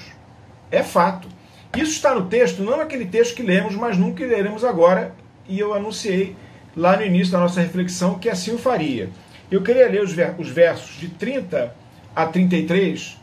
É 0.71 0.81
fato. 0.83 1.27
Isso 1.75 1.91
está 1.91 2.15
no 2.15 2.27
texto, 2.27 2.63
não 2.63 2.77
naquele 2.77 3.05
texto 3.05 3.35
que 3.35 3.43
lemos, 3.43 3.75
mas 3.75 3.97
nunca 3.97 4.25
leremos 4.25 4.63
agora, 4.63 5.13
e 5.47 5.59
eu 5.59 5.73
anunciei 5.73 6.35
lá 6.75 6.95
no 6.95 7.03
início 7.03 7.33
da 7.33 7.39
nossa 7.39 7.61
reflexão 7.61 8.17
que 8.17 8.29
assim 8.29 8.53
o 8.53 8.57
faria. 8.57 9.09
Eu 9.49 9.61
queria 9.61 9.87
ler 9.87 10.01
os 10.01 10.49
versos 10.49 10.99
de 10.99 11.09
30 11.09 11.75
a 12.15 12.25
33 12.25 13.17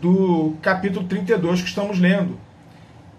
do 0.00 0.56
capítulo 0.62 1.06
32 1.06 1.62
que 1.62 1.68
estamos 1.68 1.98
lendo. 1.98 2.38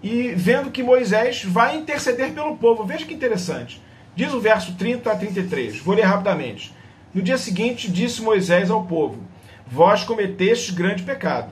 E 0.02 0.30
vendo 0.36 0.71
que 0.71 0.82
Moisés 0.82 1.43
vai 1.43 1.78
interceder 1.78 2.32
pelo 2.32 2.58
povo. 2.58 2.86
Veja 2.86 3.06
que 3.06 3.13
interessante. 3.13 3.82
Diz 4.15 4.34
o 4.34 4.39
verso 4.39 4.75
30 4.75 5.12
a 5.12 5.15
33. 5.15 5.80
Vou 5.80 5.95
ler 5.95 6.04
rapidamente. 6.04 6.73
No 7.13 7.21
dia 7.21 7.38
seguinte, 7.38 7.91
disse 7.91 8.21
Moisés 8.21 8.69
ao 8.69 8.86
povo: 8.86 9.19
Vós 9.67 10.04
cometestes 10.04 10.73
grande 10.73 11.04
pecado. 11.04 11.52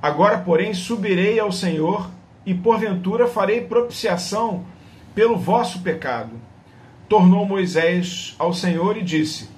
Agora, 0.00 0.38
porém, 0.38 0.74
subirei 0.74 1.38
ao 1.38 1.50
Senhor 1.50 2.10
e 2.46 2.54
porventura 2.54 3.26
farei 3.26 3.60
propiciação 3.60 4.64
pelo 5.14 5.36
vosso 5.36 5.82
pecado. 5.82 6.30
Tornou 7.08 7.44
Moisés 7.44 8.34
ao 8.38 8.54
Senhor 8.54 8.96
e 8.96 9.02
disse: 9.02 9.50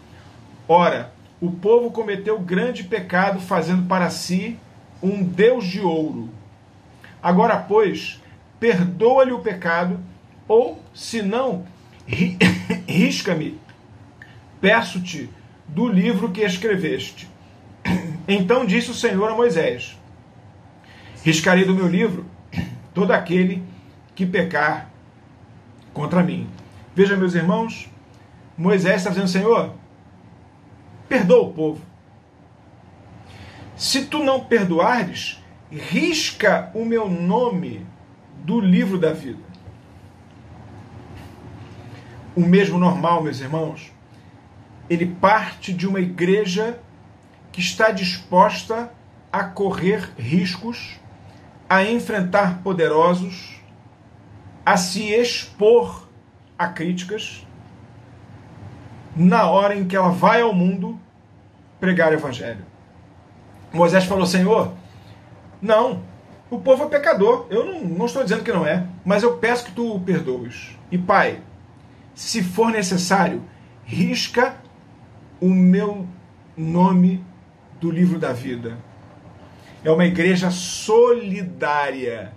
Ora, 0.66 1.12
o 1.40 1.50
povo 1.50 1.90
cometeu 1.90 2.40
grande 2.40 2.82
pecado, 2.82 3.40
fazendo 3.40 3.86
para 3.86 4.10
si 4.10 4.58
um 5.00 5.22
Deus 5.22 5.66
de 5.66 5.80
ouro. 5.80 6.30
Agora, 7.22 7.56
pois, 7.58 8.20
perdoa-lhe 8.58 9.32
o 9.32 9.40
pecado, 9.40 10.00
ou, 10.48 10.82
se 10.94 11.22
não, 11.22 11.66
risca-me 12.88 13.60
peço-te 14.60 15.30
do 15.66 15.88
livro 15.88 16.30
que 16.30 16.42
escreveste. 16.42 17.28
Então 18.26 18.66
disse 18.66 18.90
o 18.90 18.94
Senhor 18.94 19.30
a 19.30 19.34
Moisés: 19.34 19.98
Riscarei 21.24 21.64
do 21.64 21.74
meu 21.74 21.88
livro 21.88 22.26
todo 22.98 23.12
aquele 23.12 23.62
que 24.12 24.26
pecar 24.26 24.90
contra 25.94 26.20
mim. 26.20 26.50
Veja, 26.96 27.16
meus 27.16 27.32
irmãos, 27.32 27.88
Moisés 28.56 28.96
está 28.96 29.10
dizendo: 29.10 29.28
Senhor, 29.28 29.72
perdoa 31.08 31.42
o 31.44 31.52
povo. 31.52 31.80
Se 33.76 34.06
tu 34.06 34.24
não 34.24 34.40
perdoares, 34.40 35.40
risca 35.70 36.72
o 36.74 36.84
meu 36.84 37.08
nome 37.08 37.86
do 38.44 38.58
livro 38.58 38.98
da 38.98 39.12
vida. 39.12 39.44
O 42.34 42.40
mesmo 42.40 42.80
normal, 42.80 43.22
meus 43.22 43.38
irmãos, 43.38 43.92
ele 44.90 45.06
parte 45.06 45.72
de 45.72 45.86
uma 45.86 46.00
igreja 46.00 46.80
que 47.52 47.60
está 47.60 47.92
disposta 47.92 48.92
a 49.32 49.44
correr 49.44 50.10
riscos, 50.18 50.98
a 51.68 51.84
enfrentar 51.84 52.62
poderosos, 52.62 53.60
a 54.64 54.76
se 54.76 55.12
expor 55.12 56.08
a 56.58 56.68
críticas, 56.68 57.46
na 59.14 59.48
hora 59.50 59.74
em 59.74 59.86
que 59.86 59.96
ela 59.96 60.10
vai 60.10 60.40
ao 60.40 60.54
mundo 60.54 60.98
pregar 61.80 62.10
o 62.10 62.14
evangelho. 62.14 62.64
Moisés 63.72 64.04
falou: 64.04 64.26
Senhor, 64.26 64.72
não, 65.60 66.02
o 66.50 66.58
povo 66.58 66.84
é 66.84 66.88
pecador. 66.88 67.46
Eu 67.50 67.64
não, 67.64 67.80
não 67.82 68.06
estou 68.06 68.22
dizendo 68.22 68.44
que 68.44 68.52
não 68.52 68.66
é, 68.66 68.86
mas 69.04 69.22
eu 69.22 69.36
peço 69.36 69.66
que 69.66 69.72
tu 69.72 69.94
o 69.94 70.00
perdoes. 70.00 70.76
E 70.90 70.96
Pai, 70.96 71.40
se 72.14 72.42
for 72.42 72.70
necessário, 72.70 73.42
risca 73.84 74.56
o 75.40 75.48
meu 75.48 76.06
nome 76.56 77.24
do 77.80 77.90
livro 77.90 78.18
da 78.18 78.32
vida. 78.32 78.78
É 79.84 79.90
uma 79.90 80.04
igreja 80.04 80.50
solidária, 80.50 82.32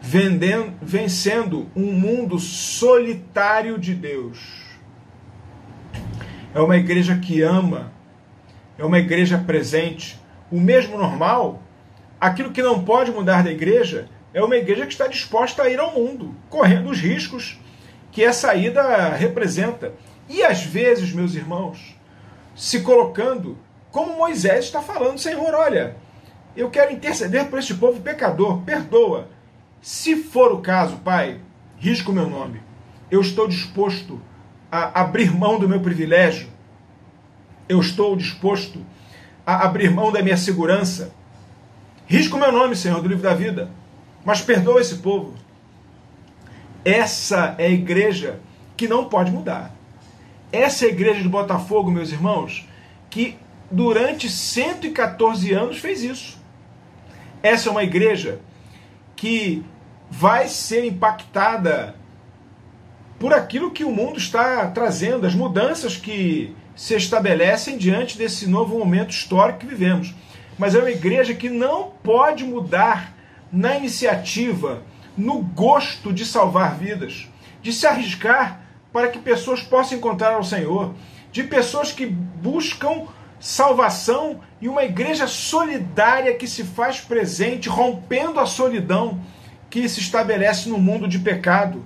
vendendo, 0.00 0.72
vencendo 0.80 1.70
um 1.76 1.92
mundo 1.92 2.38
solitário 2.38 3.78
de 3.78 3.94
Deus. 3.94 4.38
É 6.54 6.60
uma 6.60 6.78
igreja 6.78 7.16
que 7.16 7.42
ama, 7.42 7.92
é 8.78 8.84
uma 8.84 8.98
igreja 8.98 9.36
presente. 9.36 10.18
O 10.50 10.58
mesmo 10.58 10.96
normal, 10.96 11.62
aquilo 12.18 12.52
que 12.52 12.62
não 12.62 12.82
pode 12.82 13.10
mudar 13.10 13.44
da 13.44 13.50
igreja, 13.50 14.08
é 14.32 14.42
uma 14.42 14.56
igreja 14.56 14.86
que 14.86 14.92
está 14.92 15.06
disposta 15.06 15.62
a 15.62 15.68
ir 15.68 15.78
ao 15.78 15.92
mundo, 15.92 16.34
correndo 16.48 16.88
os 16.88 16.98
riscos 16.98 17.58
que 18.10 18.24
essa 18.24 18.54
ida 18.54 19.10
representa. 19.10 19.92
E 20.26 20.42
às 20.42 20.62
vezes, 20.62 21.12
meus 21.12 21.34
irmãos, 21.34 21.94
se 22.54 22.80
colocando 22.80 23.58
como 23.96 24.14
Moisés 24.14 24.66
está 24.66 24.82
falando, 24.82 25.18
Senhor, 25.18 25.54
olha, 25.54 25.96
eu 26.54 26.68
quero 26.68 26.92
interceder 26.92 27.46
por 27.46 27.58
este 27.58 27.72
povo 27.72 27.98
pecador, 28.02 28.60
perdoa. 28.60 29.30
Se 29.80 30.22
for 30.22 30.52
o 30.52 30.60
caso, 30.60 30.98
Pai, 30.98 31.40
risco 31.78 32.12
o 32.12 32.14
meu 32.14 32.28
nome. 32.28 32.60
Eu 33.10 33.22
estou 33.22 33.48
disposto 33.48 34.20
a 34.70 35.00
abrir 35.00 35.34
mão 35.34 35.58
do 35.58 35.66
meu 35.66 35.80
privilégio. 35.80 36.46
Eu 37.66 37.80
estou 37.80 38.14
disposto 38.14 38.84
a 39.46 39.64
abrir 39.64 39.90
mão 39.90 40.12
da 40.12 40.22
minha 40.22 40.36
segurança. 40.36 41.14
Risco 42.06 42.36
o 42.36 42.40
meu 42.40 42.52
nome, 42.52 42.76
Senhor, 42.76 43.00
do 43.00 43.08
livro 43.08 43.22
da 43.22 43.32
vida. 43.32 43.70
Mas 44.26 44.42
perdoa 44.42 44.82
esse 44.82 44.96
povo. 44.96 45.32
Essa 46.84 47.54
é 47.56 47.64
a 47.64 47.70
igreja 47.70 48.40
que 48.76 48.86
não 48.86 49.06
pode 49.06 49.30
mudar. 49.30 49.74
Essa 50.52 50.84
é 50.84 50.88
a 50.88 50.92
igreja 50.92 51.22
de 51.22 51.28
Botafogo, 51.30 51.90
meus 51.90 52.12
irmãos, 52.12 52.68
que 53.08 53.38
durante 53.70 54.28
114 54.28 55.52
anos 55.52 55.78
fez 55.78 56.02
isso. 56.02 56.38
Essa 57.42 57.68
é 57.68 57.72
uma 57.72 57.84
igreja 57.84 58.40
que 59.14 59.64
vai 60.10 60.48
ser 60.48 60.84
impactada 60.84 61.94
por 63.18 63.32
aquilo 63.32 63.70
que 63.70 63.84
o 63.84 63.90
mundo 63.90 64.18
está 64.18 64.66
trazendo, 64.68 65.26
as 65.26 65.34
mudanças 65.34 65.96
que 65.96 66.54
se 66.74 66.94
estabelecem 66.94 67.78
diante 67.78 68.18
desse 68.18 68.46
novo 68.46 68.78
momento 68.78 69.10
histórico 69.10 69.60
que 69.60 69.66
vivemos. 69.66 70.14
Mas 70.58 70.74
é 70.74 70.78
uma 70.78 70.90
igreja 70.90 71.34
que 71.34 71.48
não 71.48 71.90
pode 72.02 72.44
mudar 72.44 73.14
na 73.50 73.76
iniciativa, 73.76 74.82
no 75.16 75.38
gosto 75.40 76.12
de 76.12 76.26
salvar 76.26 76.76
vidas, 76.76 77.28
de 77.62 77.72
se 77.72 77.86
arriscar 77.86 78.60
para 78.92 79.08
que 79.08 79.18
pessoas 79.18 79.62
possam 79.62 79.96
encontrar 79.96 80.38
o 80.38 80.44
Senhor, 80.44 80.94
de 81.32 81.42
pessoas 81.42 81.92
que 81.92 82.06
buscam 82.06 83.06
salvação 83.38 84.40
e 84.60 84.68
uma 84.68 84.84
igreja 84.84 85.26
solidária 85.26 86.34
que 86.34 86.46
se 86.46 86.64
faz 86.64 87.00
presente, 87.00 87.68
rompendo 87.68 88.40
a 88.40 88.46
solidão 88.46 89.20
que 89.68 89.88
se 89.88 90.00
estabelece 90.00 90.68
no 90.68 90.78
mundo 90.78 91.06
de 91.06 91.18
pecado, 91.18 91.84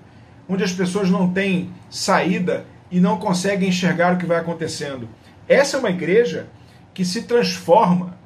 onde 0.49 0.63
as 0.63 0.73
pessoas 0.73 1.11
não 1.11 1.31
têm 1.33 1.73
saída 1.89 2.67
e 2.91 3.01
não 3.01 3.19
conseguem 3.19 3.69
enxergar 3.69 4.15
o 4.15 4.19
que 4.19 4.27
vai 4.27 4.39
acontecendo. 4.39 5.09
Essa 5.49 5.77
é 5.77 5.81
uma 5.81 5.91
igreja 5.91 6.49
que 6.95 7.05
se 7.05 7.23
transforma, 7.23 8.19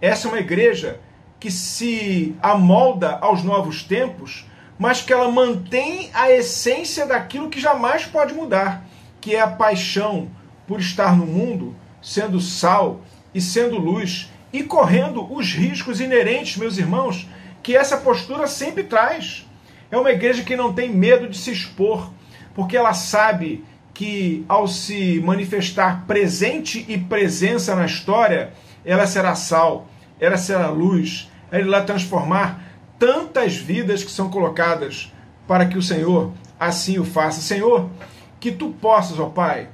essa 0.00 0.28
é 0.28 0.30
uma 0.30 0.40
igreja 0.40 1.00
que 1.38 1.50
se 1.50 2.34
amolda 2.42 3.18
aos 3.20 3.42
novos 3.42 3.82
tempos 3.82 4.46
mas 4.78 5.00
que 5.00 5.12
ela 5.12 5.30
mantém 5.30 6.10
a 6.12 6.30
essência 6.30 7.06
daquilo 7.06 7.48
que 7.48 7.60
jamais 7.60 8.04
pode 8.04 8.34
mudar, 8.34 8.84
que 9.20 9.34
é 9.34 9.40
a 9.40 9.48
paixão 9.48 10.28
por 10.66 10.80
estar 10.80 11.16
no 11.16 11.26
mundo 11.26 11.74
sendo 12.06 12.40
sal 12.40 13.00
e 13.34 13.40
sendo 13.40 13.76
luz 13.76 14.30
e 14.52 14.62
correndo 14.62 15.26
os 15.34 15.52
riscos 15.52 16.00
inerentes, 16.00 16.56
meus 16.56 16.78
irmãos, 16.78 17.28
que 17.64 17.76
essa 17.76 17.96
postura 17.96 18.46
sempre 18.46 18.84
traz. 18.84 19.44
É 19.90 19.98
uma 19.98 20.12
igreja 20.12 20.44
que 20.44 20.54
não 20.54 20.72
tem 20.72 20.88
medo 20.88 21.28
de 21.28 21.36
se 21.36 21.50
expor, 21.50 22.12
porque 22.54 22.76
ela 22.76 22.94
sabe 22.94 23.64
que 23.92 24.44
ao 24.48 24.68
se 24.68 25.20
manifestar 25.24 26.04
presente 26.06 26.84
e 26.88 26.96
presença 26.96 27.74
na 27.74 27.86
história, 27.86 28.52
ela 28.84 29.08
será 29.08 29.34
sal, 29.34 29.88
ela 30.20 30.36
será 30.36 30.68
luz, 30.68 31.28
ela 31.50 31.66
irá 31.66 31.82
transformar 31.82 32.62
tantas 33.00 33.56
vidas 33.56 34.04
que 34.04 34.12
são 34.12 34.30
colocadas 34.30 35.12
para 35.48 35.66
que 35.66 35.76
o 35.76 35.82
Senhor 35.82 36.32
assim 36.58 37.00
o 37.00 37.04
faça. 37.04 37.40
Senhor, 37.40 37.90
que 38.38 38.52
tu 38.52 38.70
possas, 38.80 39.18
ó 39.18 39.26
Pai, 39.26 39.70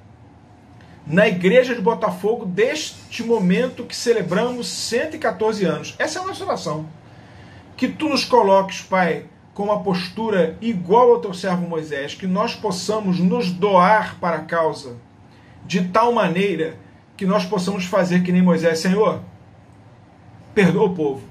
na 1.06 1.26
igreja 1.26 1.74
de 1.74 1.80
Botafogo, 1.80 2.46
deste 2.46 3.22
momento 3.22 3.84
que 3.84 3.96
celebramos 3.96 4.68
114 4.68 5.64
anos. 5.64 5.94
Essa 5.98 6.18
é 6.18 6.22
a 6.22 6.26
nossa 6.26 6.44
oração. 6.44 6.86
Que 7.76 7.88
tu 7.88 8.08
nos 8.08 8.24
coloques, 8.24 8.82
Pai, 8.82 9.24
com 9.54 9.64
uma 9.64 9.82
postura 9.82 10.56
igual 10.60 11.10
ao 11.10 11.20
teu 11.20 11.34
servo 11.34 11.68
Moisés, 11.68 12.14
que 12.14 12.26
nós 12.26 12.54
possamos 12.54 13.18
nos 13.18 13.50
doar 13.50 14.16
para 14.20 14.36
a 14.36 14.44
causa, 14.44 14.96
de 15.66 15.88
tal 15.88 16.12
maneira 16.12 16.76
que 17.16 17.26
nós 17.26 17.44
possamos 17.44 17.84
fazer 17.84 18.22
que 18.22 18.32
nem 18.32 18.42
Moisés, 18.42 18.78
Senhor, 18.78 19.20
perdoa 20.54 20.86
o 20.86 20.94
povo, 20.94 21.22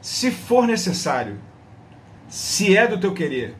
se 0.00 0.30
for 0.30 0.66
necessário, 0.66 1.38
se 2.28 2.76
é 2.76 2.86
do 2.86 2.98
teu 2.98 3.14
querer, 3.14 3.54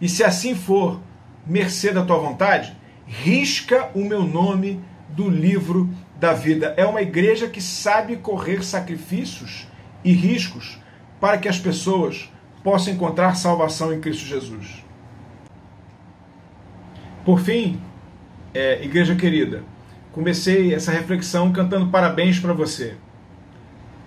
e 0.00 0.08
se 0.08 0.24
assim 0.24 0.54
for, 0.54 1.00
mercê 1.46 1.92
da 1.92 2.04
tua 2.04 2.18
vontade, 2.18 2.76
risca 3.06 3.90
o 3.94 4.04
meu 4.04 4.22
nome 4.22 4.80
do 5.08 5.28
livro 5.28 5.88
da 6.18 6.32
vida. 6.32 6.74
É 6.76 6.84
uma 6.84 7.02
igreja 7.02 7.48
que 7.48 7.60
sabe 7.60 8.16
correr 8.16 8.64
sacrifícios 8.64 9.66
e 10.04 10.12
riscos 10.12 10.78
para 11.20 11.38
que 11.38 11.48
as 11.48 11.58
pessoas 11.58 12.30
possam 12.62 12.92
encontrar 12.92 13.34
salvação 13.34 13.92
em 13.92 14.00
Cristo 14.00 14.24
Jesus. 14.24 14.84
Por 17.24 17.40
fim, 17.40 17.80
é, 18.54 18.84
igreja 18.84 19.14
querida, 19.14 19.62
comecei 20.12 20.74
essa 20.74 20.90
reflexão 20.90 21.52
cantando 21.52 21.88
parabéns 21.88 22.38
para 22.38 22.52
você. 22.52 22.96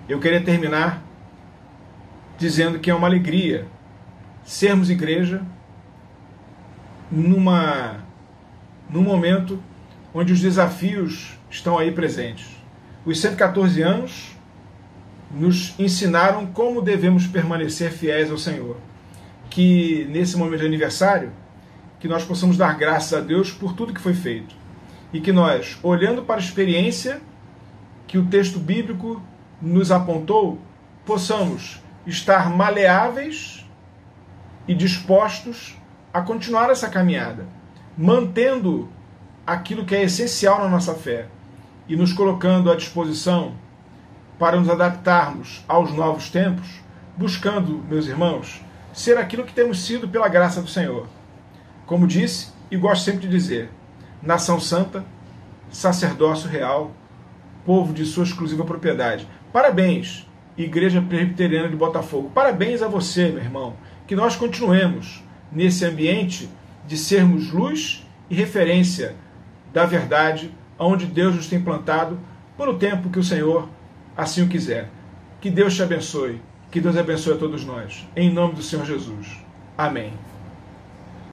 Eu 0.08 0.20
queria 0.20 0.42
terminar 0.42 1.02
dizendo 2.38 2.80
que 2.80 2.92
é 2.92 2.96
uma 2.96 3.08
alegria 3.08 3.66
sermos 4.44 4.90
igreja 4.90 5.42
numa 7.12 8.05
num 8.90 9.02
momento 9.02 9.60
onde 10.14 10.34
os 10.34 10.42
desafios 10.42 11.38
estão 11.50 11.78
aí 11.78 11.92
presentes. 11.92 12.48
Os 13.06 13.20
114 13.20 13.82
anos 13.82 14.36
nos 15.32 15.78
ensinaram 15.80 16.46
como 16.46 16.82
devemos 16.82 17.28
permanecer 17.28 17.92
fiéis 17.92 18.32
ao 18.32 18.38
Senhor. 18.38 18.78
Que 19.50 20.08
nesse 20.10 20.38
momento 20.38 20.62
de 20.62 20.66
aniversário, 20.68 21.32
que 22.00 22.08
nós 22.08 22.24
possamos 22.24 22.58
dar 22.58 22.78
graças 22.78 23.14
a 23.14 23.22
Deus 23.22 23.52
por 23.52 23.74
tudo 23.74 23.94
que 23.94 24.02
foi 24.02 24.14
feito. 24.14 24.56
E 25.14 25.20
que 25.20 25.32
nós, 25.32 25.78
olhando 25.84 26.24
para 26.24 26.36
a 26.36 26.40
experiência 26.44 27.22
que 28.08 28.18
o 28.18 28.26
texto 28.26 28.60
bíblico 28.60 29.22
nos 29.62 29.92
apontou, 29.92 30.60
possamos 31.06 31.82
estar 32.06 32.50
maleáveis 32.50 33.66
e 34.68 34.74
dispostos 34.74 35.78
a 36.14 36.22
continuar 36.22 36.70
essa 36.70 36.90
caminhada, 36.90 37.46
mantendo 37.98 38.90
aquilo 39.46 39.86
que 39.86 39.96
é 39.96 40.04
essencial 40.04 40.60
na 40.60 40.70
nossa 40.70 40.94
fé 40.94 41.28
e 41.88 41.96
nos 41.96 42.12
colocando 42.12 42.72
à 42.72 42.76
disposição 42.76 43.54
para 44.38 44.60
nos 44.60 44.70
adaptarmos 44.70 45.64
aos 45.68 45.94
novos 45.94 46.30
tempos, 46.30 46.68
buscando, 47.16 47.84
meus 47.90 48.08
irmãos, 48.08 48.62
ser 48.92 49.18
aquilo 49.18 49.46
que 49.46 49.54
temos 49.54 49.86
sido 49.86 50.08
pela 50.08 50.28
graça 50.28 50.62
do 50.62 50.68
Senhor. 50.68 51.08
Como 51.86 52.08
disse 52.08 52.52
e 52.70 52.76
gosto 52.76 53.06
sempre 53.06 53.22
de 53.22 53.30
dizer, 53.30 53.70
nação 54.22 54.60
santa, 54.60 55.06
sacerdócio 55.70 56.50
real, 56.50 56.92
povo 57.66 57.94
de 57.94 58.06
sua 58.06 58.24
exclusiva 58.24 58.66
propriedade. 58.66 59.28
Parabéns, 59.54 60.28
Igreja 60.58 61.02
Presbiteriana 61.02 61.70
de 61.70 61.76
Botafogo. 61.76 62.32
Parabéns 62.34 62.82
a 62.82 62.88
você, 62.88 63.30
meu 63.30 63.44
irmão. 63.44 63.76
Que 64.08 64.16
nós 64.16 64.36
continuemos 64.36 65.24
nesse 65.52 65.86
ambiente 65.86 66.50
de 66.88 66.98
sermos 66.98 67.52
luz 67.52 68.06
e 68.30 68.36
referência 68.36 69.16
da 69.74 69.86
verdade, 69.86 70.52
onde 70.80 71.06
Deus 71.06 71.36
nos 71.36 71.48
tem 71.48 71.62
plantado, 71.62 72.20
por 72.58 72.70
o 72.70 72.78
tempo 72.78 73.10
que 73.10 73.20
o 73.20 73.24
Senhor 73.24 73.68
assim 74.16 74.44
o 74.44 74.48
quiser. 74.48 74.90
Que 75.42 75.50
Deus 75.50 75.76
te 75.76 75.84
abençoe. 75.84 76.42
Que 76.72 76.82
Deus 76.82 76.98
abençoe 76.98 77.34
a 77.34 77.38
todos 77.38 77.66
nós. 77.66 78.08
Em 78.16 78.32
nome 78.32 78.56
do 78.56 78.62
Senhor 78.62 78.86
Jesus. 78.86 79.38
Amém. 79.78 80.14